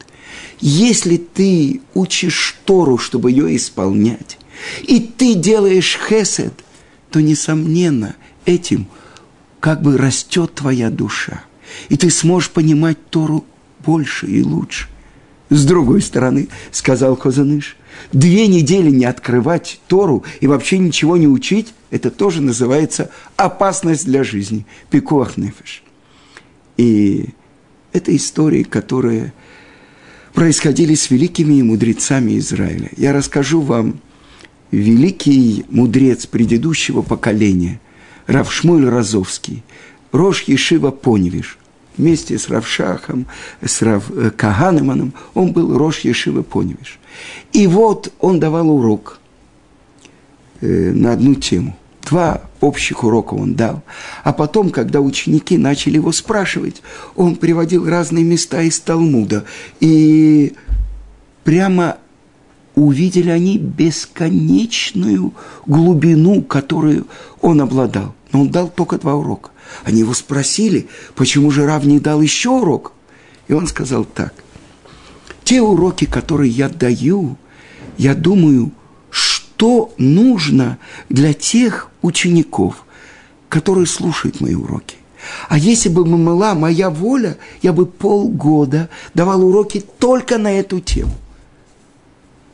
Если 0.59 1.15
ты 1.15 1.79
учишь 1.93 2.57
Тору, 2.65 2.97
чтобы 2.97 3.31
ее 3.31 3.55
исполнять, 3.55 4.37
и 4.83 4.99
ты 4.99 5.35
делаешь 5.35 5.97
хесед, 6.09 6.65
то, 7.11 7.21
несомненно, 7.21 8.17
этим 8.45 8.87
как 9.61 9.81
бы 9.81 9.97
растет 9.97 10.53
твоя 10.53 10.89
душа. 10.89 11.45
И 11.87 11.95
ты 11.95 12.09
сможешь 12.09 12.49
понимать 12.49 12.97
Тору 13.09 13.45
больше 13.85 14.27
и 14.27 14.43
лучше. 14.43 14.89
С 15.49 15.65
другой 15.65 16.01
стороны, 16.01 16.47
сказал 16.71 17.15
Хозаныш, 17.15 17.77
две 18.11 18.47
недели 18.47 18.89
не 18.89 19.05
открывать 19.05 19.79
Тору 19.87 20.23
и 20.39 20.47
вообще 20.47 20.79
ничего 20.79 21.17
не 21.17 21.27
учить, 21.27 21.73
это 21.91 22.09
тоже 22.09 22.41
называется 22.41 23.11
опасность 23.35 24.05
для 24.05 24.23
жизни, 24.23 24.65
пикуах 24.89 25.37
нефеш. 25.37 25.83
И 26.77 27.29
это 27.93 28.15
истории, 28.15 28.63
которые 28.63 29.33
происходили 30.33 30.95
с 30.95 31.11
великими 31.11 31.61
мудрецами 31.61 32.37
Израиля. 32.39 32.89
Я 32.97 33.13
расскажу 33.13 33.61
вам 33.61 33.99
великий 34.71 35.65
мудрец 35.69 36.25
предыдущего 36.25 37.03
поколения, 37.03 37.79
Равшмуль 38.25 38.85
Розовский, 38.85 39.63
Рош 40.11 40.43
Ешива 40.43 40.89
Поневиш– 40.89 41.59
вместе 41.97 42.37
с 42.37 42.49
Равшахом, 42.49 43.25
с 43.63 43.81
Рав 43.81 44.09
э, 44.11 44.31
Каганеманом, 44.31 45.13
он 45.33 45.51
был 45.51 45.77
Рош 45.77 45.99
Ешивы 45.99 46.43
Поневиш. 46.43 46.99
И 47.53 47.67
вот 47.67 48.11
он 48.19 48.39
давал 48.39 48.69
урок 48.69 49.19
э, 50.61 50.91
на 50.91 51.13
одну 51.13 51.35
тему. 51.35 51.77
Два 52.07 52.41
общих 52.61 53.03
урока 53.03 53.33
он 53.33 53.55
дал. 53.55 53.81
А 54.23 54.31
потом, 54.31 54.69
когда 54.69 55.01
ученики 55.01 55.57
начали 55.57 55.95
его 55.95 56.11
спрашивать, 56.11 56.81
он 57.15 57.35
приводил 57.35 57.87
разные 57.87 58.23
места 58.23 58.61
из 58.61 58.79
Талмуда. 58.79 59.45
И 59.79 60.53
прямо 61.43 61.97
увидели 62.75 63.29
они 63.29 63.57
бесконечную 63.57 65.33
глубину, 65.65 66.41
которую 66.41 67.07
он 67.41 67.61
обладал. 67.61 68.13
Но 68.35 68.41
он 68.41 68.49
дал 68.49 68.67
только 68.67 68.97
два 68.97 69.15
урока. 69.15 69.51
Они 69.85 69.99
его 69.99 70.13
спросили, 70.13 70.89
почему 71.15 71.51
же 71.51 71.65
Рав 71.65 71.85
не 71.85 72.01
дал 72.01 72.21
еще 72.21 72.49
урок? 72.49 72.91
И 73.47 73.53
он 73.53 73.65
сказал 73.65 74.03
так. 74.03 74.33
Те 75.45 75.61
уроки, 75.61 76.03
которые 76.03 76.51
я 76.51 76.67
даю, 76.67 77.37
я 77.97 78.13
думаю, 78.13 78.73
что 79.09 79.93
нужно 79.97 80.79
для 81.07 81.31
тех 81.31 81.89
учеников, 82.01 82.83
которые 83.47 83.87
слушают 83.87 84.41
мои 84.41 84.55
уроки. 84.55 84.97
А 85.47 85.57
если 85.57 85.87
бы 85.87 86.03
была 86.03 86.55
моя 86.55 86.89
воля, 86.89 87.37
я 87.61 87.71
бы 87.71 87.85
полгода 87.85 88.89
давал 89.13 89.45
уроки 89.45 89.81
только 89.97 90.37
на 90.37 90.51
эту 90.51 90.81
тему. 90.81 91.15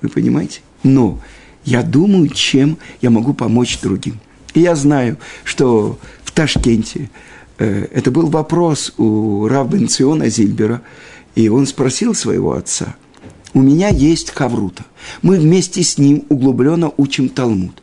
Вы 0.04 0.10
понимаете? 0.10 0.62
Но 0.84 1.20
я 1.66 1.82
думаю, 1.82 2.30
чем 2.30 2.78
я 3.02 3.10
могу 3.10 3.34
помочь 3.34 3.80
другим. 3.82 4.20
И 4.54 4.62
я 4.62 4.76
знаю, 4.76 5.18
что 5.44 6.00
в 6.24 6.32
Ташкенте. 6.32 7.10
Э, 7.58 7.88
это 7.92 8.12
был 8.12 8.28
вопрос 8.28 8.94
у 8.98 9.48
Равбенциона 9.48 10.30
Зильбера, 10.30 10.82
и 11.36 11.50
он 11.50 11.68
спросил 11.68 12.16
своего 12.16 12.54
отца, 12.54 12.96
«У 13.54 13.62
меня 13.62 13.90
есть 13.90 14.32
Хаврута, 14.32 14.86
мы 15.22 15.38
вместе 15.38 15.84
с 15.84 15.98
ним 15.98 16.26
углубленно 16.30 16.92
учим 16.98 17.30
Талмуд, 17.30 17.82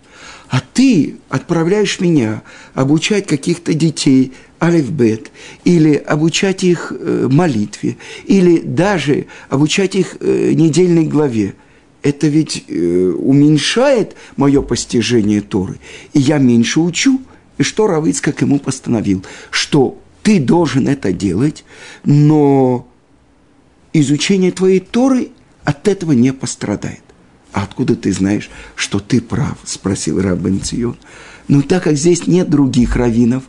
а 0.48 0.60
ты 0.60 1.16
отправляешь 1.28 2.00
меня 2.00 2.42
обучать 2.74 3.26
каких-то 3.26 3.74
детей 3.74 4.32
алифбет, 4.60 5.30
или 5.64 5.94
обучать 5.94 6.64
их 6.64 6.92
э, 6.92 7.28
молитве, 7.30 7.96
или 8.26 8.58
даже 8.58 9.26
обучать 9.48 9.94
их 9.94 10.16
э, 10.20 10.52
недельной 10.54 11.04
главе. 11.04 11.54
Это 12.02 12.28
ведь 12.28 12.64
уменьшает 12.68 14.14
мое 14.36 14.62
постижение 14.62 15.40
Торы, 15.40 15.78
и 16.12 16.20
я 16.20 16.38
меньше 16.38 16.80
учу– 16.80 17.20
и 17.58 17.64
что 17.64 17.88
Равицкак 17.88 18.40
ему 18.40 18.58
постановил? 18.60 19.24
Что 19.50 20.00
ты 20.22 20.40
должен 20.40 20.88
это 20.88 21.12
делать, 21.12 21.64
но 22.04 22.88
изучение 23.92 24.52
твоей 24.52 24.80
Торы 24.80 25.30
от 25.64 25.86
этого 25.88 26.12
не 26.12 26.32
пострадает. 26.32 27.02
А 27.52 27.64
откуда 27.64 27.96
ты 27.96 28.12
знаешь, 28.12 28.48
что 28.76 29.00
ты 29.00 29.20
прав? 29.20 29.58
Спросил 29.64 30.20
Раббен 30.20 30.60
Цион. 30.62 30.96
Ну, 31.48 31.62
так 31.62 31.84
как 31.84 31.96
здесь 31.96 32.26
нет 32.26 32.48
других 32.48 32.94
раввинов, 32.94 33.44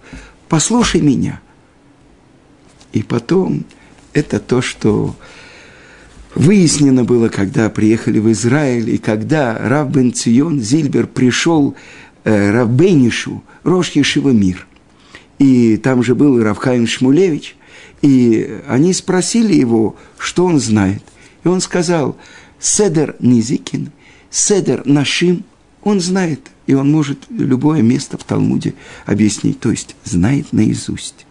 послушай 0.48 1.02
меня. 1.02 1.42
И 2.92 3.04
потом 3.04 3.66
это 4.14 4.40
то, 4.40 4.62
что 4.62 5.16
выяснено 6.36 7.04
было, 7.04 7.30
когда 7.30 7.70
приехали 7.70 8.20
в 8.20 8.32
Израиль, 8.32 8.90
и 8.90 8.98
когда 8.98 9.58
Рав 9.58 9.92
Цион 10.14 10.62
Зильбер 10.62 11.08
пришел 11.08 11.76
э, 12.24 12.52
Рав 12.52 12.70
Ешива 13.96 14.30
Мир. 14.30 14.68
И 15.38 15.78
там 15.78 16.04
же 16.04 16.16
был 16.16 16.42
Равхаим 16.44 16.86
Шмулевич, 16.86 17.56
и 18.02 18.62
они 18.68 18.94
спросили 18.94 19.54
его, 19.54 19.96
что 20.18 20.46
он 20.46 20.60
знает. 20.60 21.04
И 21.44 21.48
он 21.48 21.62
сказал, 21.62 22.18
Седер 22.60 23.16
Низикин, 23.20 23.92
Седер 24.30 24.86
Нашим, 24.86 25.44
он 25.82 26.02
знает, 26.02 26.42
и 26.68 26.74
он 26.74 26.92
может 26.92 27.20
любое 27.30 27.82
место 27.82 28.18
в 28.18 28.24
Талмуде 28.24 28.74
объяснить, 29.06 29.60
то 29.60 29.72
есть 29.72 29.96
знает 30.04 30.52
наизусть. 30.52 31.26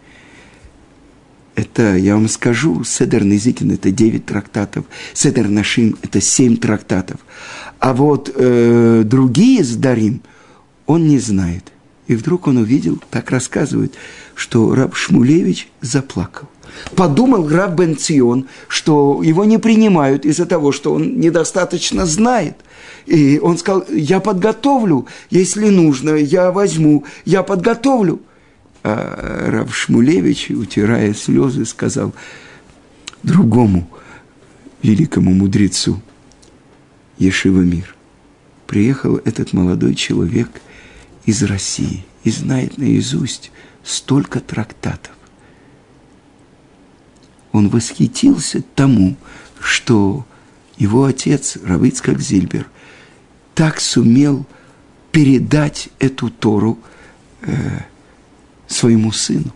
Это, 1.71 1.95
я 1.95 2.15
вам 2.15 2.27
скажу, 2.27 2.83
Седер 2.83 3.23
Низикин– 3.23 3.71
это 3.73 3.91
9 3.91 4.25
трактатов, 4.25 4.85
Седер 5.13 5.47
Нашим– 5.47 5.97
это 6.01 6.19
7 6.19 6.57
трактатов. 6.57 7.19
А 7.79 7.93
вот 7.93 8.31
э, 8.33 9.03
другие 9.05 9.63
с 9.63 9.75
Дарим 9.75 10.21
он 10.87 11.07
не 11.07 11.19
знает. 11.19 11.71
И 12.07 12.15
вдруг 12.15 12.47
он 12.47 12.57
увидел, 12.57 12.99
так 13.11 13.29
рассказывают, 13.29 13.93
что 14.33 14.73
раб 14.73 14.95
Шмулевич 14.95 15.69
заплакал. 15.81 16.47
Подумал 16.95 17.47
раб 17.47 17.75
Бенцион, 17.75 18.47
что 18.67 19.21
его 19.21 19.45
не 19.45 19.59
принимают 19.59 20.25
из-за 20.25 20.47
того, 20.47 20.71
что 20.71 20.93
он 20.93 21.19
недостаточно 21.19 22.07
знает. 22.07 22.55
И 23.05 23.39
он 23.41 23.59
сказал, 23.59 23.85
я 23.91 24.19
подготовлю, 24.19 25.05
если 25.29 25.69
нужно, 25.69 26.15
я 26.15 26.51
возьму, 26.51 27.05
я 27.25 27.43
подготовлю. 27.43 28.21
А 28.83 29.49
Рав 29.51 29.75
Шмулевич, 29.75 30.49
утирая 30.51 31.13
слезы, 31.13 31.65
сказал 31.65 32.13
другому 33.23 33.89
великому 34.81 35.33
мудрецу 35.33 36.01
Ешива 37.17 37.61
Мир. 37.61 37.95
Приехал 38.67 39.17
этот 39.17 39.51
молодой 39.53 39.95
человек 39.95 40.49
из 41.25 41.43
России 41.43 42.05
и 42.23 42.31
знает 42.31 42.77
наизусть 42.77 43.51
столько 43.83 44.39
трактатов. 44.39 45.11
Он 47.51 47.69
восхитился 47.69 48.61
тому, 48.75 49.17
что 49.59 50.25
его 50.77 51.05
отец, 51.05 51.57
Равицкак 51.63 52.19
Зильбер, 52.19 52.67
так 53.55 53.81
сумел 53.81 54.45
передать 55.11 55.89
эту 55.99 56.29
Тору 56.29 56.79
э, 57.41 57.79
своему 58.69 59.11
сыну. 59.11 59.51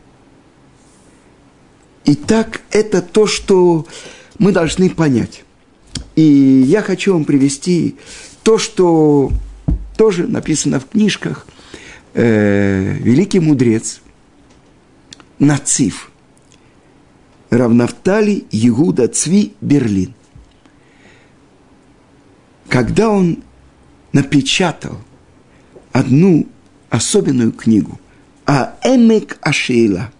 Итак, 2.06 2.62
это 2.72 3.02
то, 3.02 3.28
что 3.28 3.88
мы 4.40 4.52
должны 4.52 4.90
понять. 4.90 5.46
И 6.16 6.22
я 6.22 6.82
хочу 6.82 7.14
вам 7.14 7.24
привести 7.24 7.96
то, 8.44 8.58
что 8.58 9.32
тоже 9.96 10.28
написано 10.28 10.80
в 10.80 10.88
книжках. 10.88 11.48
Э, 12.14 12.98
великий 13.00 13.40
мудрец 13.40 14.02
Нацив 15.40 16.12
Равнафтали 17.50 18.46
Егуда 18.52 19.08
Цви 19.08 19.54
Берлин. 19.62 20.14
Когда 22.68 23.10
он 23.10 23.44
напечатал 24.12 24.98
одну 25.92 26.48
особенную 26.90 27.52
книгу, 27.52 28.00
а 28.54 28.76
Эмек 28.84 29.40
Ашейла. 29.42 30.12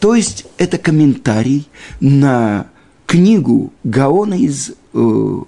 То 0.00 0.16
есть 0.16 0.46
это 0.58 0.78
комментарий 0.78 1.68
на 2.00 2.66
книгу 3.06 3.72
Гаона 3.84 4.34
из 4.34 4.70
э, 4.70 4.74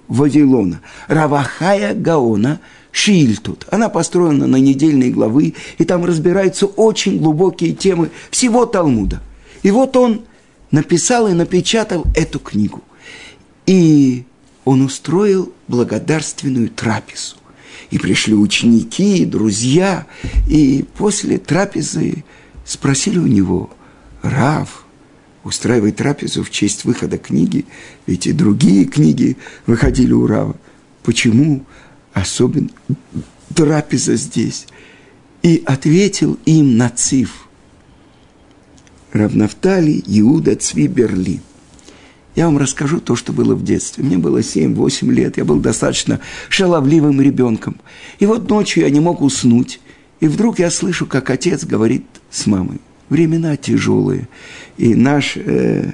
Вавилона, 0.07 0.79
Равахая 1.09 1.93
Гаона 1.93 2.61
Шильтут. 2.93 3.67
Она 3.69 3.89
построена 3.89 4.47
на 4.47 4.55
недельные 4.55 5.11
главы, 5.11 5.55
и 5.77 5.83
там 5.83 6.05
разбираются 6.05 6.67
очень 6.67 7.19
глубокие 7.19 7.73
темы 7.73 8.11
всего 8.31 8.65
Талмуда. 8.65 9.21
И 9.61 9.71
вот 9.71 9.97
он 9.97 10.21
написал 10.71 11.27
и 11.27 11.33
напечатал 11.33 12.05
эту 12.15 12.39
книгу. 12.39 12.81
И 13.65 14.23
он 14.63 14.83
устроил 14.83 15.51
благодарственную 15.67 16.69
трапезу. 16.69 17.35
И 17.91 17.97
пришли 17.97 18.33
ученики, 18.33 19.19
и 19.19 19.25
друзья, 19.25 20.07
и 20.47 20.85
после 20.97 21.37
трапезы 21.37 22.23
спросили 22.65 23.17
у 23.17 23.27
него, 23.27 23.69
Рав, 24.21 24.85
устраивай 25.43 25.91
трапезу 25.91 26.43
в 26.43 26.49
честь 26.49 26.85
выхода 26.85 27.17
книги, 27.17 27.65
ведь 28.07 28.27
и 28.27 28.31
другие 28.31 28.85
книги 28.85 29.37
выходили 29.65 30.13
у 30.13 30.25
Рава. 30.25 30.55
Почему 31.03 31.65
особенно 32.13 32.69
трапеза 33.53 34.15
здесь? 34.15 34.67
И 35.43 35.61
ответил 35.65 36.39
им 36.45 36.77
Нацив, 36.77 37.47
Равнафтали 39.11 40.03
Иуда 40.07 40.55
Цви 40.55 40.87
Берлин– 40.87 41.41
я 42.35 42.45
вам 42.45 42.57
расскажу 42.57 42.99
то, 42.99 43.15
что 43.15 43.31
было 43.31 43.55
в 43.55 43.63
детстве. 43.63 44.03
Мне 44.03 44.17
было 44.17 44.39
7-8 44.39 45.09
лет, 45.11 45.37
я 45.37 45.45
был 45.45 45.59
достаточно 45.59 46.19
шаловливым 46.49 47.21
ребенком. 47.21 47.77
И 48.19 48.25
вот 48.25 48.49
ночью 48.49 48.83
я 48.83 48.89
не 48.89 48.99
мог 48.99 49.21
уснуть. 49.21 49.79
И 50.19 50.27
вдруг 50.27 50.59
я 50.59 50.69
слышу, 50.69 51.05
как 51.05 51.29
отец 51.29 51.65
говорит 51.65 52.05
с 52.29 52.45
мамой. 52.45 52.81
Времена 53.09 53.55
тяжелые. 53.55 54.27
И 54.77 54.95
наш 54.95 55.37
э, 55.37 55.93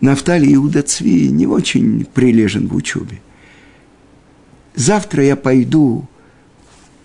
Нафталий 0.00 0.54
Иуда 0.54 0.82
Цви 0.82 1.30
не 1.30 1.46
очень 1.46 2.04
прилежен 2.04 2.68
в 2.68 2.76
учебе. 2.76 3.20
Завтра 4.76 5.24
я 5.24 5.34
пойду 5.34 6.06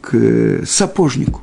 к 0.01 0.63
сапожнику 0.65 1.41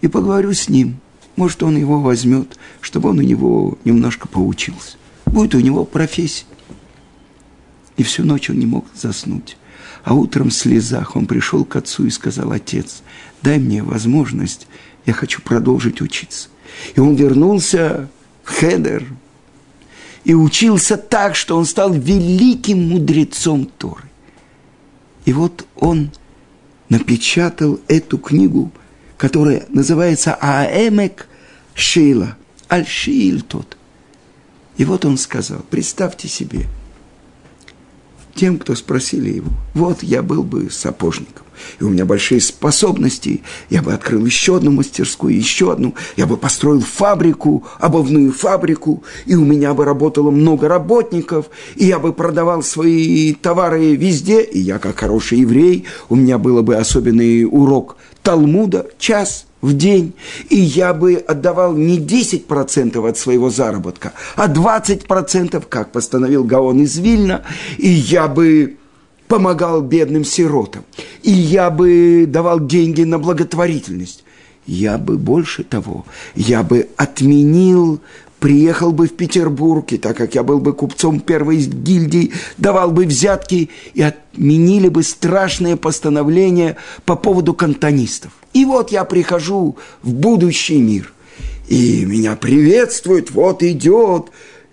и 0.00 0.08
поговорю 0.08 0.52
с 0.52 0.68
ним. 0.68 0.96
Может, 1.36 1.62
он 1.62 1.76
его 1.76 2.00
возьмет, 2.00 2.56
чтобы 2.80 3.10
он 3.10 3.18
у 3.18 3.22
него 3.22 3.76
немножко 3.84 4.28
поучился. 4.28 4.96
Будет 5.26 5.54
у 5.54 5.60
него 5.60 5.84
профессия. 5.84 6.44
И 7.96 8.02
всю 8.02 8.24
ночь 8.24 8.50
он 8.50 8.58
не 8.58 8.66
мог 8.66 8.86
заснуть. 8.94 9.56
А 10.02 10.14
утром 10.14 10.50
в 10.50 10.54
слезах 10.54 11.16
он 11.16 11.26
пришел 11.26 11.64
к 11.64 11.76
отцу 11.76 12.06
и 12.06 12.10
сказал, 12.10 12.52
«Отец, 12.52 13.02
дай 13.42 13.58
мне 13.58 13.82
возможность, 13.82 14.66
я 15.06 15.12
хочу 15.12 15.40
продолжить 15.40 16.00
учиться». 16.00 16.48
И 16.94 17.00
он 17.00 17.14
вернулся 17.14 18.08
в 18.42 18.50
Хедер 18.50 19.06
и 20.24 20.34
учился 20.34 20.96
так, 20.96 21.36
что 21.36 21.56
он 21.56 21.64
стал 21.64 21.92
великим 21.92 22.88
мудрецом 22.88 23.66
Торы. 23.66 24.04
И 25.24 25.32
вот 25.32 25.66
он 25.76 26.10
напечатал 26.88 27.80
эту 27.88 28.18
книгу, 28.18 28.72
которая 29.16 29.64
называется 29.68 30.34
«Аэмек 30.34 31.28
Шила», 31.74 32.36
«Аль-Шииль 32.70 33.42
тот». 33.42 33.76
И 34.76 34.84
вот 34.84 35.04
он 35.04 35.16
сказал, 35.16 35.60
представьте 35.70 36.28
себе– 36.28 36.66
тем, 38.34 38.58
кто 38.58 38.74
спросили 38.74 39.30
его. 39.30 39.50
Вот 39.74 40.02
я 40.02 40.22
был 40.22 40.42
бы 40.42 40.70
сапожником, 40.70 41.44
и 41.80 41.84
у 41.84 41.88
меня 41.88 42.04
большие 42.04 42.40
способности, 42.40 43.42
я 43.70 43.82
бы 43.82 43.92
открыл 43.92 44.24
еще 44.26 44.56
одну 44.56 44.72
мастерскую, 44.72 45.36
еще 45.36 45.72
одну, 45.72 45.94
я 46.16 46.26
бы 46.26 46.36
построил 46.36 46.80
фабрику, 46.80 47.64
обувную 47.78 48.32
фабрику, 48.32 49.02
и 49.26 49.34
у 49.34 49.44
меня 49.44 49.74
бы 49.74 49.84
работало 49.84 50.30
много 50.30 50.68
работников, 50.68 51.46
и 51.76 51.86
я 51.86 51.98
бы 51.98 52.12
продавал 52.12 52.62
свои 52.62 53.34
товары 53.34 53.94
везде, 53.96 54.42
и 54.42 54.58
я, 54.58 54.78
как 54.78 54.98
хороший 54.98 55.38
еврей, 55.38 55.84
у 56.08 56.16
меня 56.16 56.38
было 56.38 56.62
бы 56.62 56.76
особенный 56.76 57.44
урок 57.44 57.96
Талмуда, 58.22 58.86
час– 58.98 59.46
в 59.64 59.72
день, 59.72 60.12
и 60.50 60.56
я 60.56 60.92
бы 60.92 61.14
отдавал 61.14 61.74
не 61.74 61.98
10% 61.98 63.08
от 63.08 63.16
своего 63.16 63.48
заработка, 63.48 64.12
а 64.36 64.46
20%, 64.46 65.64
как 65.68 65.90
постановил 65.90 66.44
Гаон 66.44 66.82
из 66.82 66.98
Вильна, 66.98 67.42
и 67.78 67.88
я 67.88 68.28
бы 68.28 68.76
помогал 69.26 69.80
бедным 69.80 70.24
сиротам, 70.24 70.84
и 71.22 71.30
я 71.30 71.70
бы 71.70 72.26
давал 72.28 72.60
деньги 72.60 73.04
на 73.04 73.18
благотворительность. 73.18 74.22
Я 74.66 74.96
бы 74.96 75.18
больше 75.18 75.62
того, 75.62 76.06
я 76.34 76.62
бы 76.62 76.88
отменил 76.96 78.00
приехал 78.44 78.92
бы 78.92 79.06
в 79.06 79.14
Петербург, 79.14 79.90
и 79.90 79.96
так 79.96 80.18
как 80.18 80.34
я 80.34 80.42
был 80.42 80.58
бы 80.58 80.74
купцом 80.74 81.20
первой 81.20 81.56
гильдии, 81.64 82.32
давал 82.58 82.90
бы 82.90 83.06
взятки 83.06 83.70
и 83.94 84.02
отменили 84.02 84.90
бы 84.90 85.02
страшное 85.02 85.76
постановление 85.76 86.76
по 87.06 87.16
поводу 87.16 87.54
кантонистов. 87.54 88.32
И 88.52 88.66
вот 88.66 88.92
я 88.92 89.04
прихожу 89.04 89.78
в 90.02 90.12
будущий 90.12 90.76
мир, 90.76 91.10
и 91.68 92.04
меня 92.04 92.36
приветствует, 92.36 93.30
вот 93.30 93.62
идет 93.62 94.26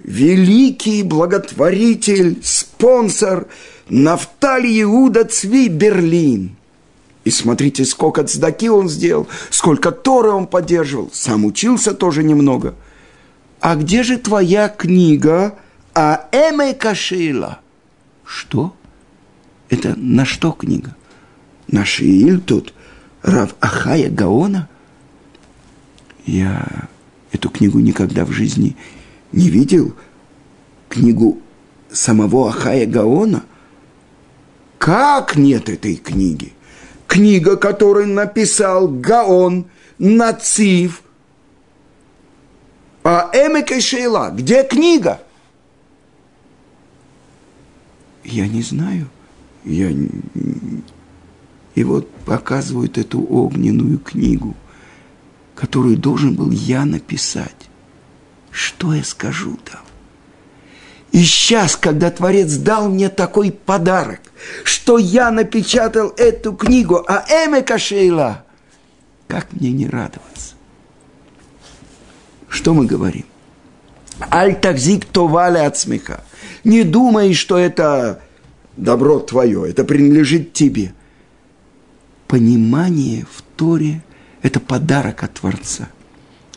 великий 0.03 1.03
благотворитель, 1.03 2.39
спонсор 2.43 3.47
Нафталь 3.87 4.81
Иуда 4.81 5.23
Цви 5.23 5.69
Берлин. 5.69 6.57
И 7.23 7.31
смотрите, 7.31 7.85
сколько 7.85 8.25
цдаки 8.25 8.69
он 8.69 8.89
сделал, 8.89 9.27
сколько 9.49 9.91
Торы 9.91 10.31
он 10.31 10.47
поддерживал. 10.47 11.09
Сам 11.13 11.45
учился 11.45 11.93
тоже 11.93 12.21
немного– 12.21 12.75
а 13.61 13.75
где 13.75 14.01
же 14.03 14.17
твоя 14.17 14.67
книга 14.69 15.55
А 15.93 16.27
Эме 16.31 16.73
Кашила? 16.73 17.59
Что? 18.25 18.75
Это 19.69 19.93
на 19.95 20.25
что 20.25 20.51
книга? 20.51 20.95
На 21.67 21.85
Шииль 21.85 22.41
тут 22.41 22.73
Рав 23.21 23.55
Ахая 23.59 24.09
Гаона? 24.09 24.67
Я 26.25 26.87
эту 27.31 27.49
книгу 27.49 27.79
никогда 27.79 28.25
в 28.25 28.31
жизни 28.31 28.75
не 29.31 29.49
видел. 29.49 29.95
Книгу 30.89 31.39
самого 31.91 32.49
Ахая 32.49 32.87
Гаона? 32.87 33.43
Как 34.79 35.35
нет 35.35 35.69
этой 35.69 35.95
книги? 35.95 36.53
Книга, 37.05 37.57
которую 37.57 38.07
написал 38.07 38.87
Гаон, 38.87 39.67
Нацив, 39.99 41.03
а 43.03 43.29
Эмека 43.33 43.79
Шейла, 43.81 44.29
где 44.31 44.63
книга? 44.63 45.21
Я 48.23 48.47
не 48.47 48.61
знаю. 48.61 49.09
Я... 49.63 49.91
И 51.73 51.83
вот 51.83 52.09
показывают 52.25 52.97
эту 52.97 53.25
огненную 53.27 53.97
книгу, 53.99 54.55
которую 55.55 55.97
должен 55.97 56.35
был 56.35 56.51
я 56.51 56.85
написать. 56.85 57.55
Что 58.51 58.93
я 58.93 59.03
скажу 59.03 59.57
там? 59.63 59.81
И 61.11 61.23
сейчас, 61.23 61.75
когда 61.75 62.09
Творец 62.09 62.55
дал 62.55 62.89
мне 62.89 63.09
такой 63.09 63.51
подарок, 63.51 64.21
что 64.63 64.97
я 64.97 65.31
напечатал 65.31 66.09
эту 66.17 66.53
книгу, 66.53 67.03
а 67.07 67.25
Эме 67.29 67.61
Кашейла, 67.61 68.45
как 69.27 69.51
мне 69.53 69.71
не 69.71 69.87
радоваться? 69.87 70.50
Что 72.51 72.75
мы 72.75 72.85
говорим? 72.85 73.25
Аль-такзик 74.31 75.05
товаля 75.05 75.65
от 75.65 75.77
смеха. 75.77 76.23
Не 76.63 76.83
думай, 76.83 77.33
что 77.33 77.57
это 77.57 78.21
добро 78.77 79.19
твое, 79.19 79.67
это 79.67 79.83
принадлежит 79.83 80.53
тебе. 80.53 80.93
Понимание 82.27 83.25
в 83.31 83.41
Торе– 83.55 84.03
это 84.43 84.59
подарок 84.59 85.23
от 85.23 85.33
Творца– 85.33 85.89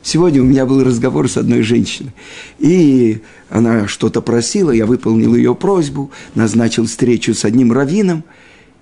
Сегодня 0.05 0.43
у 0.43 0.45
меня 0.45 0.67
был 0.67 0.85
разговор 0.85 1.31
с 1.31 1.39
одной 1.39 1.63
женщиной, 1.63 2.13
и 2.59 3.23
она 3.49 3.89
что-то 3.89 4.21
просила, 4.21 4.71
я 4.71 4.85
выполнил 4.85 5.35
ее 5.35 5.55
просьбу, 5.55 6.11
назначил 6.35 6.85
встречу 6.85 7.33
с 7.33 7.47
одним 7.47 7.73
раввином, 7.73 8.23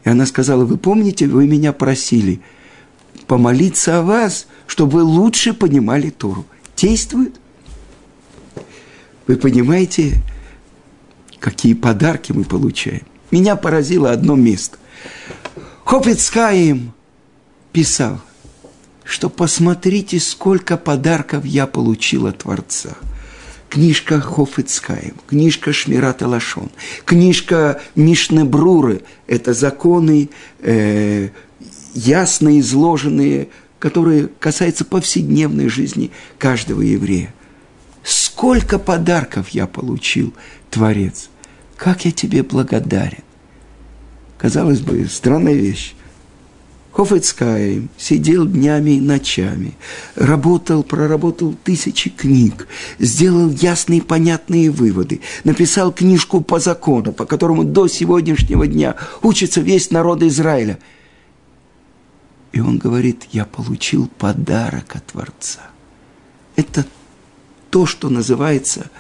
и 0.05 0.09
она 0.09 0.27
сказала, 0.27 0.65
вы 0.65 0.79
помните, 0.79 1.29
вы 1.29 1.47
меня 1.47 1.73
просили 1.73 2.41
помолиться 3.29 4.01
о 4.01 4.03
вас, 4.03 4.49
чтобы 4.67 4.99
вы 4.99 5.03
лучше 5.05 5.55
понимали 5.55 6.11
Тору. 6.11 6.45
Действует? 6.83 7.37
Вы 9.27 9.37
понимаете, 9.37 10.21
какие 11.39 11.73
подарки 11.75 12.33
мы 12.33 12.45
получаем? 12.45 13.07
Меня 13.31 13.57
поразило 13.57 14.11
одно 14.11 14.35
место. 14.35 14.77
Хофицкаим 15.85 16.93
писал– 17.73 18.21
что 19.05 19.29
посмотрите, 19.29 20.19
сколько 20.21 20.77
подарков 20.77 21.45
я 21.45 21.67
получил 21.67 22.27
от 22.27 22.39
Творца. 22.39 22.97
Книжка 23.69 24.21
Хофицкаем, 24.21 25.15
книжка 25.27 25.73
Шмират 25.73 26.23
Алашон, 26.23 26.71
книжка 27.05 27.81
Мишнебруры– 27.95 29.03
это 29.27 29.55
законы, 29.55 30.29
э, 30.61 31.31
ясно 31.95 32.61
изложенные, 32.61 33.49
которые 33.83 34.29
касаются 34.39 34.85
повседневной 34.85 35.67
жизни 35.67 36.13
каждого 36.39 36.83
еврея. 36.83 37.35
Сколько 38.05 38.79
подарков 38.79 39.49
я 39.49 39.67
получил, 39.67 40.33
Творец! 40.71 41.31
Как 41.77 42.05
я 42.05 42.13
тебе 42.13 42.45
благодарен! 42.45 43.25
Казалось 44.39 44.79
бы, 44.79 45.05
странная 45.07 45.55
вещь. 45.55 45.95
Хофицкаем 46.93 47.89
сидел 47.99 48.47
днями 48.47 48.93
и 48.93 49.01
ночами, 49.01 49.73
работал, 50.15 50.85
проработал 50.85 51.57
тысячи 51.65 52.09
книг, 52.09 52.69
сделал 53.01 53.51
ясные 53.51 54.01
понятные 54.01 54.71
выводы, 54.71 55.23
написал 55.43 55.91
книжку 55.91 56.41
по 56.41 56.61
закону, 56.61 57.13
по 57.13 57.25
которому 57.25 57.65
до 57.65 57.89
сегодняшнего 57.89 58.69
дня 58.69 58.95
учится 59.23 59.61
весь 59.61 59.91
народ 59.91 60.23
Израиля. 60.23 60.79
И 62.53 62.61
он 62.61 62.79
говорит, 62.79 63.29
я 63.33 63.45
получил 63.47 64.09
подарок 64.19 64.95
от 64.97 65.07
Творца. 65.07 65.61
Это 66.55 66.87
то, 67.71 67.87
что 67.87 68.11
называется 68.11 68.91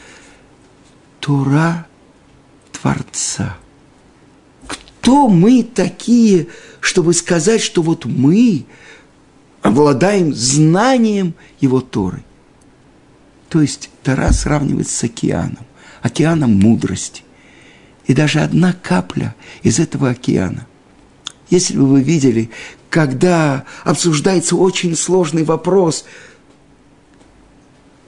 Тура 1.20 1.86
Творца. 2.72 3.56
Кто 4.66 5.28
мы 5.28 5.62
такие, 5.62 6.48
чтобы 6.80 7.12
сказать, 7.12 7.60
что 7.60 7.82
вот 7.82 8.06
мы 8.06 8.64
обладаем 9.60 10.34
знанием 10.34 11.34
его 11.60 11.80
Торы. 11.80 12.24
То 13.50 13.60
есть 13.60 13.90
Тора 14.02 14.32
сравнивается 14.32 14.96
с 14.96 15.04
океаном, 15.04 15.66
океаном 16.00 16.58
мудрости. 16.58 17.22
И 18.06 18.14
даже 18.14 18.40
одна 18.40 18.72
капля 18.72 19.36
из 19.62 19.78
этого 19.78 20.10
океана. 20.10 20.66
Если 21.50 21.76
бы 21.76 21.86
вы 21.86 22.02
видели, 22.02 22.50
когда 22.92 23.64
обсуждается 23.84 24.54
очень 24.54 24.94
сложный 24.96 25.44
вопрос 25.44 26.04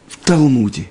в 0.07 0.19
Талмуде, 0.19 0.91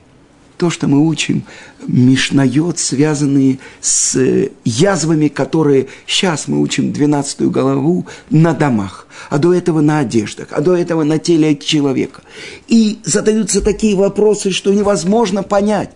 то, 0.58 0.71
что 0.71 0.88
мы 0.88 0.97
учим, 0.97 1.43
мишнает, 1.86 2.79
связанные 2.79 3.60
с 3.82 4.15
э, 4.15 4.49
язвами, 4.65 5.27
которые 5.27 5.89
сейчас 6.08 6.47
мы 6.47 6.60
учим 6.60 6.91
12 6.91 7.41
главу 7.51 8.08
на 8.32 8.53
домах, 8.53 9.06
а 9.29 9.38
до 9.38 9.53
этого 9.53 9.82
на 9.82 9.99
одеждах, 9.99 10.47
а 10.49 10.62
до 10.62 10.75
этого 10.75 11.03
на 11.03 11.19
теле 11.19 11.56
человека. 11.56 12.23
И 12.67 12.99
задаются 13.03 13.62
такие 13.62 13.95
вопросы, 13.95 14.49
что 14.49 14.73
невозможно 14.73 15.43
понять. 15.43 15.91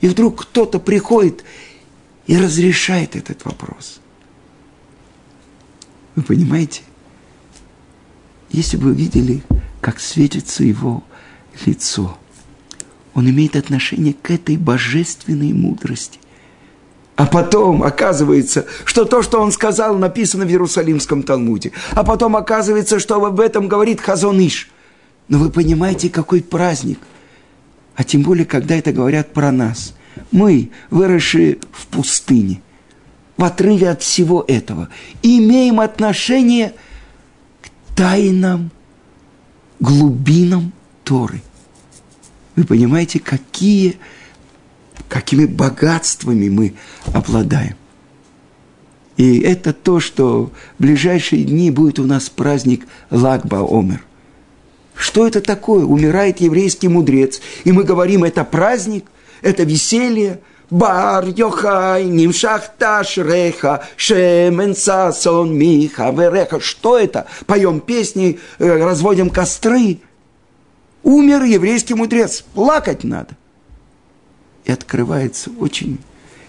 И 0.00 0.08
вдруг 0.08 0.42
кто-то 0.42 0.80
приходит 0.80 1.44
и 2.26 2.36
разрешает 2.36 3.14
этот 3.14 3.44
вопрос. 3.44 4.00
Вы 6.16 6.24
понимаете? 6.24 6.82
Если 8.52 8.76
бы 8.76 8.88
вы 8.88 8.94
видели, 8.94 9.42
как 9.80 9.98
светится 9.98 10.62
его 10.62 11.02
лицо– 11.66 12.16
он 13.14 13.28
имеет 13.28 13.56
отношение 13.56 14.14
к 14.14 14.30
этой 14.30 14.56
божественной 14.56 15.52
мудрости. 15.52 16.18
А 17.16 17.26
потом 17.26 17.82
оказывается, 17.82 18.66
что 18.84 19.04
то, 19.04 19.22
что 19.22 19.40
он 19.40 19.52
сказал, 19.52 19.96
написано 19.96 20.46
в 20.46 20.48
Иерусалимском 20.48 21.22
Талмуде. 21.22 21.72
А 21.92 22.04
потом 22.04 22.36
оказывается, 22.36 22.98
что 22.98 23.22
об 23.22 23.38
этом 23.38 23.68
говорит 23.68 24.00
Хазоныш. 24.00 24.70
Но 25.28 25.38
вы 25.38 25.50
понимаете, 25.50 26.08
какой 26.08 26.42
праздник. 26.42 26.98
А 27.96 28.04
тем 28.04 28.22
более, 28.22 28.46
когда 28.46 28.74
это 28.76 28.92
говорят 28.92 29.32
про 29.34 29.52
нас. 29.52 29.94
Мы, 30.30 30.70
выросшие 30.90 31.58
в 31.70 31.86
пустыне, 31.88 32.62
в 33.36 33.44
отрыве 33.44 33.90
от 33.90 34.02
всего 34.02 34.44
этого, 34.48 34.88
имеем 35.22 35.80
отношение 35.80 36.70
к 36.70 36.74
тайнам, 37.94 38.70
глубинам 39.80 40.72
Торы– 41.04 41.42
вы 42.56 42.64
понимаете, 42.64 43.18
какие, 43.18 43.96
какими 45.08 45.46
богатствами 45.46 46.48
мы 46.48 46.74
обладаем. 47.12 47.76
И 49.16 49.40
это 49.40 49.72
то, 49.72 50.00
что 50.00 50.52
в 50.78 50.82
ближайшие 50.82 51.44
дни 51.44 51.70
будет 51.70 51.98
у 51.98 52.04
нас 52.04 52.28
праздник 52.28 52.86
Лагба 53.10 53.66
Омер. 53.68 54.04
Что 54.94 55.26
это 55.26 55.40
такое? 55.40 55.84
Умирает 55.84 56.40
еврейский 56.40 56.88
мудрец. 56.88 57.40
И 57.64 57.72
мы 57.72 57.84
говорим, 57.84 58.24
это 58.24 58.44
праздник, 58.44 59.06
это 59.40 59.64
веселье. 59.64 60.40
Бар 60.72 61.26
Йохай, 61.28 62.04
Нимшахташ 62.04 63.18
Реха, 63.18 63.84
Шемен 63.96 64.74
Сасон 64.74 65.56
Миха 65.56 66.10
Вереха. 66.10 66.60
Что 66.60 66.98
это? 66.98 67.26
Поем 67.46 67.80
песни, 67.80 68.40
э, 68.58 68.84
разводим 68.84 69.30
костры– 69.30 70.00
Умер 71.02 71.42
еврейский 71.42 71.94
мудрец, 71.94 72.44
плакать 72.54 73.04
надо. 73.04 73.36
И 74.64 74.70
открывается 74.70 75.50
очень 75.58 75.98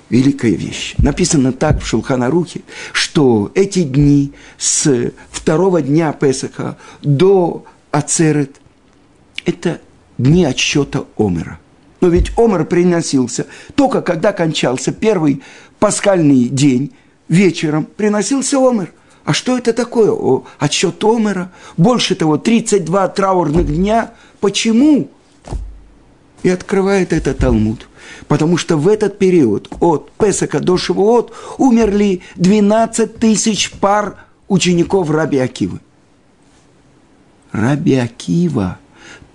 великая 0.10 0.52
вещь. 0.52 0.94
Написано 1.00 1.52
так 1.52 1.82
в 1.82 1.88
Шулханарухе, 1.88 2.62
что 2.92 3.52
эти 3.56 3.84
дни 3.84 4.34
с 4.58 5.12
второго 5.32 5.82
дня 5.82 6.14
Песаха 6.14 6.78
до 7.02 7.66
Ацерет– 7.90 8.58
это 9.46 9.82
дни 10.20 10.46
отсчета 10.46 11.06
Омера. 11.18 11.60
Но 12.04 12.10
ведь 12.10 12.38
Омер 12.38 12.66
приносился 12.66 13.48
только 13.76 14.02
когда 14.02 14.34
кончался 14.34 14.92
первый 14.92 15.42
пасхальный 15.80 16.50
день, 16.50 16.92
вечером 17.30 17.86
приносился 17.86 18.58
Омер. 18.58 18.92
А 19.24 19.32
что 19.32 19.58
это 19.58 19.72
такое? 19.72 20.12
О, 20.12 20.44
отсчет 20.60 21.02
Омера. 21.02 21.50
Больше 21.78 22.16
того, 22.16 22.38
32 22.38 23.08
траурных 23.08 23.68
дня– 23.68 24.12
Почему? 24.42 25.10
и 26.42 26.50
открывает 26.50 27.14
этот 27.14 27.38
Талмуд. 27.38 27.88
Потому 28.28 28.58
что 28.58 28.76
в 28.76 28.90
этот 28.90 29.18
период 29.18 29.70
от 29.80 30.12
Песака 30.12 30.60
до 30.60 30.76
Шивуот 30.76 31.32
умерли 31.58 32.22
12 32.36 33.18
тысяч 33.18 33.72
пар 33.72 34.18
учеников 34.50 35.10
Раби 35.10 35.38
Акивы. 35.38 35.80
Раби 37.54 37.96
Акива, 37.96 38.80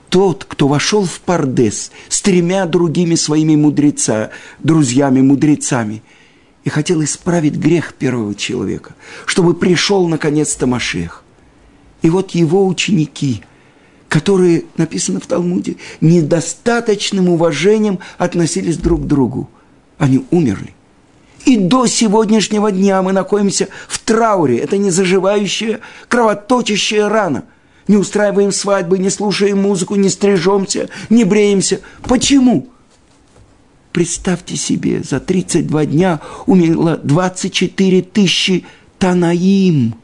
тот, 0.08 0.44
кто 0.44 0.68
вошел 0.68 1.04
в 1.04 1.20
Пардес 1.20 1.90
с 2.08 2.20
тремя 2.20 2.66
другими 2.66 3.14
своими 3.14 3.56
мудреца, 3.56 4.30
друзьями-мудрецами, 4.60 6.02
и 6.64 6.70
хотел 6.70 7.02
исправить 7.02 7.54
грех 7.54 7.94
первого 7.94 8.34
человека, 8.34 8.94
чтобы 9.26 9.54
пришел 9.54 10.06
наконец-то 10.08 10.66
Машех. 10.66 11.24
И 12.02 12.10
вот 12.10 12.32
его 12.32 12.66
ученики, 12.66 13.42
которые, 14.08 14.64
написано 14.76 15.20
в 15.20 15.26
Талмуде, 15.26 15.76
недостаточным 16.00 17.28
уважением 17.28 17.98
относились 18.18 18.76
друг 18.76 19.02
к 19.02 19.06
другу. 19.06 19.48
Они 19.98 20.24
умерли. 20.30 20.74
И 21.44 21.56
до 21.56 21.86
сегодняшнего 21.86 22.70
дня 22.70 23.02
мы 23.02 23.12
находимся 23.12 23.68
в 23.88 23.98
трауре. 23.98 24.58
Это 24.58 24.76
не 24.76 24.90
заживающая, 24.90 25.80
кровоточащая 26.08 27.08
рана. 27.08 27.44
Не 27.88 27.96
устраиваем 27.96 28.52
свадьбы, 28.52 28.98
не 28.98 29.08
слушаем 29.08 29.62
музыку, 29.62 29.94
не 29.96 30.10
стрижемся, 30.10 30.90
не 31.08 31.24
бреемся. 31.24 31.80
Почему? 32.02 32.68
Представьте 33.92 34.56
себе, 34.56 35.02
за 35.02 35.18
32 35.18 35.86
дня 35.86 36.20
умерло 36.46 36.98
24 36.98 38.02
тысячи 38.02 38.66
танаим, 38.98 39.94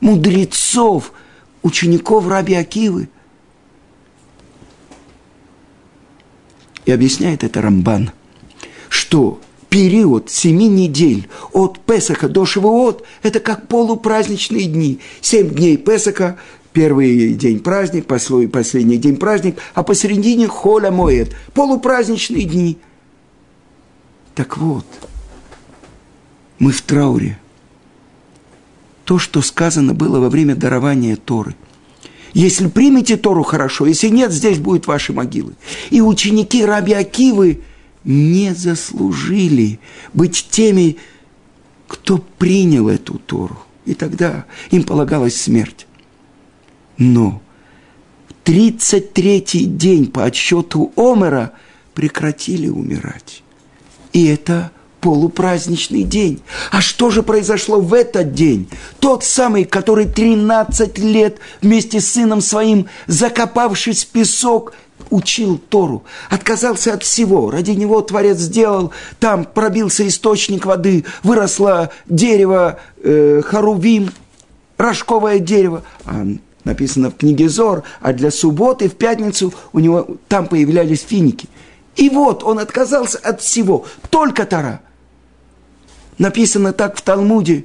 мудрецов, 0.00 1.12
учеников 1.62 2.28
Раби 2.28 2.54
Акивы. 2.54 3.08
И 6.84 6.92
объясняет 6.92 7.44
это 7.44 7.62
Рамбан, 7.62 8.10
что 8.90 9.40
период 9.70 10.28
семи 10.28 10.68
недель 10.68 11.28
от 11.52 11.80
Песаха 11.80 12.28
до 12.28 12.44
Шивуот– 12.44 13.04
это 13.22 13.40
как 13.40 13.68
полупраздничные 13.68 14.66
дни. 14.66 15.00
Семь 15.22 15.48
дней 15.48 15.78
Песаха, 15.78 16.38
первый 16.72 17.34
день 17.34 17.60
праздник, 17.60 18.06
последний 18.06 18.96
день 18.96 19.16
праздник, 19.16 19.58
а 19.74 19.82
посередине 19.82 20.48
холя 20.48 20.90
моет, 20.90 21.34
полупраздничные 21.54 22.44
дни. 22.44 22.78
Так 24.34 24.56
вот, 24.56 24.86
мы 26.58 26.72
в 26.72 26.80
трауре. 26.82 27.38
То, 29.04 29.18
что 29.18 29.42
сказано 29.42 29.94
было 29.94 30.20
во 30.20 30.30
время 30.30 30.54
дарования 30.54 31.16
Торы– 31.16 31.54
если 32.34 32.66
примете 32.68 33.16
Тору 33.16 33.42
хорошо, 33.42 33.86
если 33.86 34.08
нет, 34.08 34.32
здесь 34.32 34.58
будут 34.58 34.86
ваши 34.86 35.12
могилы. 35.12 35.54
И 35.90 36.00
ученики 36.00 36.64
Раби 36.64 36.92
Акивы 36.92 37.60
не 38.04 38.54
заслужили 38.54 39.78
быть 40.14 40.46
теми, 40.50 40.96
кто 41.86 42.18
принял 42.38 42.88
эту 42.88 43.18
Тору. 43.18 43.58
И 43.84 43.94
тогда 43.94 44.46
им 44.70 44.84
полагалась 44.84 45.36
смерть. 45.40 45.86
Но 46.98 47.40
33-й 48.44 49.64
день 49.64 50.10
по 50.10 50.24
отсчету 50.24 50.92
Омера 50.96 51.52
прекратили 51.94 52.68
умирать. 52.68 53.42
И 54.12 54.26
это 54.26 54.70
полупраздничный 55.00 56.04
день. 56.04 56.42
А 56.70 56.80
что 56.80 57.10
же 57.10 57.22
произошло 57.22 57.80
в 57.80 57.92
этот 57.92 58.34
день? 58.34 58.68
Тот 59.00 59.24
самый, 59.24 59.64
который 59.64 60.06
13 60.06 60.98
лет 60.98 61.38
вместе 61.60 62.00
с 62.00 62.12
сыном 62.12 62.40
своим, 62.40 62.86
закопавшись 63.08 64.04
в 64.04 64.08
песок, 64.08 64.74
учил 65.10 65.58
Тору, 65.58 66.04
отказался 66.30 66.94
от 66.94 67.02
всего. 67.02 67.50
Ради 67.50 67.72
него 67.72 68.00
Творец 68.00 68.38
сделал, 68.38 68.92
там 69.18 69.44
пробился 69.44 70.06
источник 70.06 70.64
воды, 70.64 71.04
выросло 71.24 71.90
дерево 72.06 72.78
э, 73.02 73.42
Харувим, 73.44 74.10
рожковое 74.78 75.40
дерево. 75.40 75.82
А 76.04 76.24
написано 76.64 77.10
в 77.10 77.16
книге 77.16 77.48
Зор, 77.48 77.82
а 78.00 78.12
для 78.12 78.30
субботы 78.30 78.88
в 78.88 78.94
пятницу 78.94 79.52
у 79.72 79.78
него 79.78 80.16
там 80.28 80.46
появлялись 80.46 81.02
финики. 81.02 81.48
И 81.96 82.08
вот 82.08 82.42
он 82.42 82.58
отказался 82.58 83.18
от 83.18 83.40
всего, 83.40 83.86
только 84.10 84.46
Тора– 84.46 84.80
Написано 86.18 86.72
так 86.72 86.96
в 86.96 87.02
Талмуде, 87.02 87.64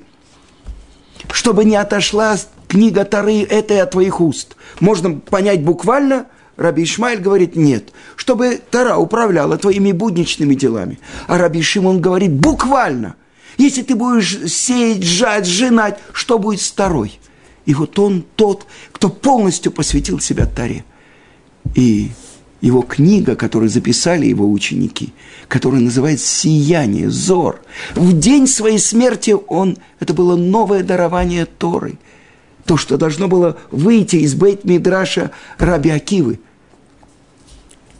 чтобы 1.31 1.65
не 1.65 1.75
отошла 1.75 2.37
книга 2.67 3.05
Тары 3.05 3.43
этой 3.43 3.81
от 3.81 3.91
твоих 3.91 4.21
уст. 4.21 4.55
Можно 4.79 5.19
понять 5.19 5.63
буквально, 5.63 6.25
Раби 6.55 6.83
Ишмаэль 6.83 7.19
говорит 7.19 7.55
нет, 7.55 7.91
чтобы 8.15 8.59
Тара 8.71 8.97
управляла 8.97 9.57
твоими 9.57 9.91
будничными 9.91 10.55
делами. 10.55 10.99
А 11.27 11.37
Раби 11.37 11.61
Шимон 11.61 12.01
говорит 12.01 12.33
буквально, 12.33 13.15
если 13.57 13.83
ты 13.83 13.95
будешь 13.95 14.51
сеять, 14.51 15.03
жать, 15.03 15.45
женать, 15.45 15.99
что 16.13 16.39
будет 16.39 16.61
с 16.61 16.71
Тарой? 16.71 17.19
И 17.67 17.73
вот 17.73 17.99
он 17.99 18.23
тот, 18.37 18.65
кто 18.93 19.09
полностью 19.09 19.73
посвятил 19.73 20.21
себя 20.21 20.45
Таре. 20.45 20.85
И 21.75 22.11
его 22.61 22.81
книга, 22.81 23.35
которую 23.35 23.69
записали 23.69 24.25
его 24.25 24.49
ученики, 24.49 25.13
которая 25.49 25.81
называется 25.81 26.25
«Сияние», 26.25 27.09
«Зор». 27.09 27.61
В 27.93 28.17
день 28.17 28.47
своей 28.47 28.79
смерти 28.79 29.35
он, 29.47 29.77
это 29.99 30.13
было 30.13 30.37
новое 30.37 30.81
дарование 30.81 31.45
Торы, 31.45 31.99
то, 32.63 32.77
что 32.77 32.97
должно 32.97 33.27
было 33.27 33.57
выйти 33.69 34.15
из 34.15 34.33
Бейт-Мидраша 34.33 35.31
Раби 35.57 35.89
Акивы. 35.89 36.39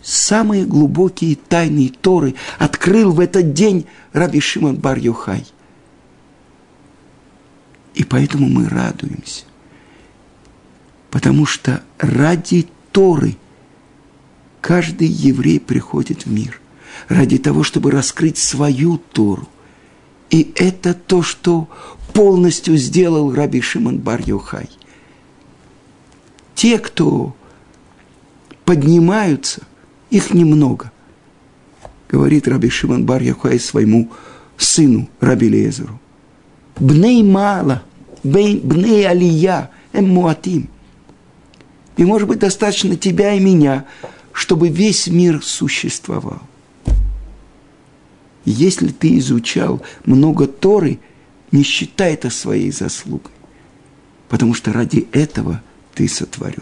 Самые 0.02 0.64
глубокие 0.64 1.36
тайны 1.36 1.92
Торы 2.02 2.36
открыл 2.58 3.12
в 3.12 3.20
этот 3.20 3.52
день 3.52 3.86
Раби 4.14 4.40
Шимон 4.40 4.78
Бар-Юхай. 4.78 5.46
И 7.96 8.06
поэтому 8.06 8.48
мы 8.48 8.70
радуемся. 8.70 9.44
Потому 11.10 11.46
что 11.46 11.84
ради 12.00 12.68
Торы– 12.92 13.38
Каждый 14.68 15.08
еврей 15.08 15.62
приходит 15.62 16.26
в 16.26 16.30
мир 16.30 16.60
ради 17.08 17.38
того, 17.38 17.64
чтобы 17.64 17.90
раскрыть 17.90 18.38
свою 18.38 18.98
Тору. 18.98 19.48
И 20.30 20.52
это 20.56 20.94
то, 20.94 21.22
что 21.22 21.70
полностью 22.12 22.76
сделал 22.76 23.34
Раби 23.34 23.62
Шимон 23.62 24.00
бар 24.00 24.20
-Йохай. 24.20 24.70
Те, 26.54 26.80
кто 26.80 27.34
поднимаются, 28.66 29.62
их 30.10 30.34
немного. 30.34 30.92
Говорит 32.10 32.46
Раби 32.46 32.70
Шимон 32.70 33.06
бар 33.06 33.22
-Йохай 33.22 33.60
своему 33.60 34.12
сыну 34.58 35.08
Раби 35.22 35.48
Лезеру. 35.48 35.98
Бней 36.78 37.24
мало, 37.24 37.84
бней 38.22 39.08
алия, 39.08 39.72
эм 39.94 40.10
муатим. 40.10 40.68
И 41.98 42.06
может 42.06 42.28
быть 42.28 42.40
достаточно 42.40 42.96
тебя 42.96 43.34
и 43.34 43.40
меня– 43.40 43.86
чтобы 44.38 44.70
весь 44.70 45.08
мир 45.08 45.44
существовал. 45.44 46.44
Если 48.46 48.90
ты 48.90 49.18
изучал 49.18 49.82
много 50.06 50.46
Торы, 50.46 51.00
не 51.52 51.64
считай 51.64 52.14
это 52.14 52.30
своей 52.30 52.70
заслугой, 52.70 53.32
потому 54.30 54.54
что 54.54 54.72
ради 54.72 55.08
этого 55.12 55.64
ты 55.96 56.08
сотворен. 56.08 56.62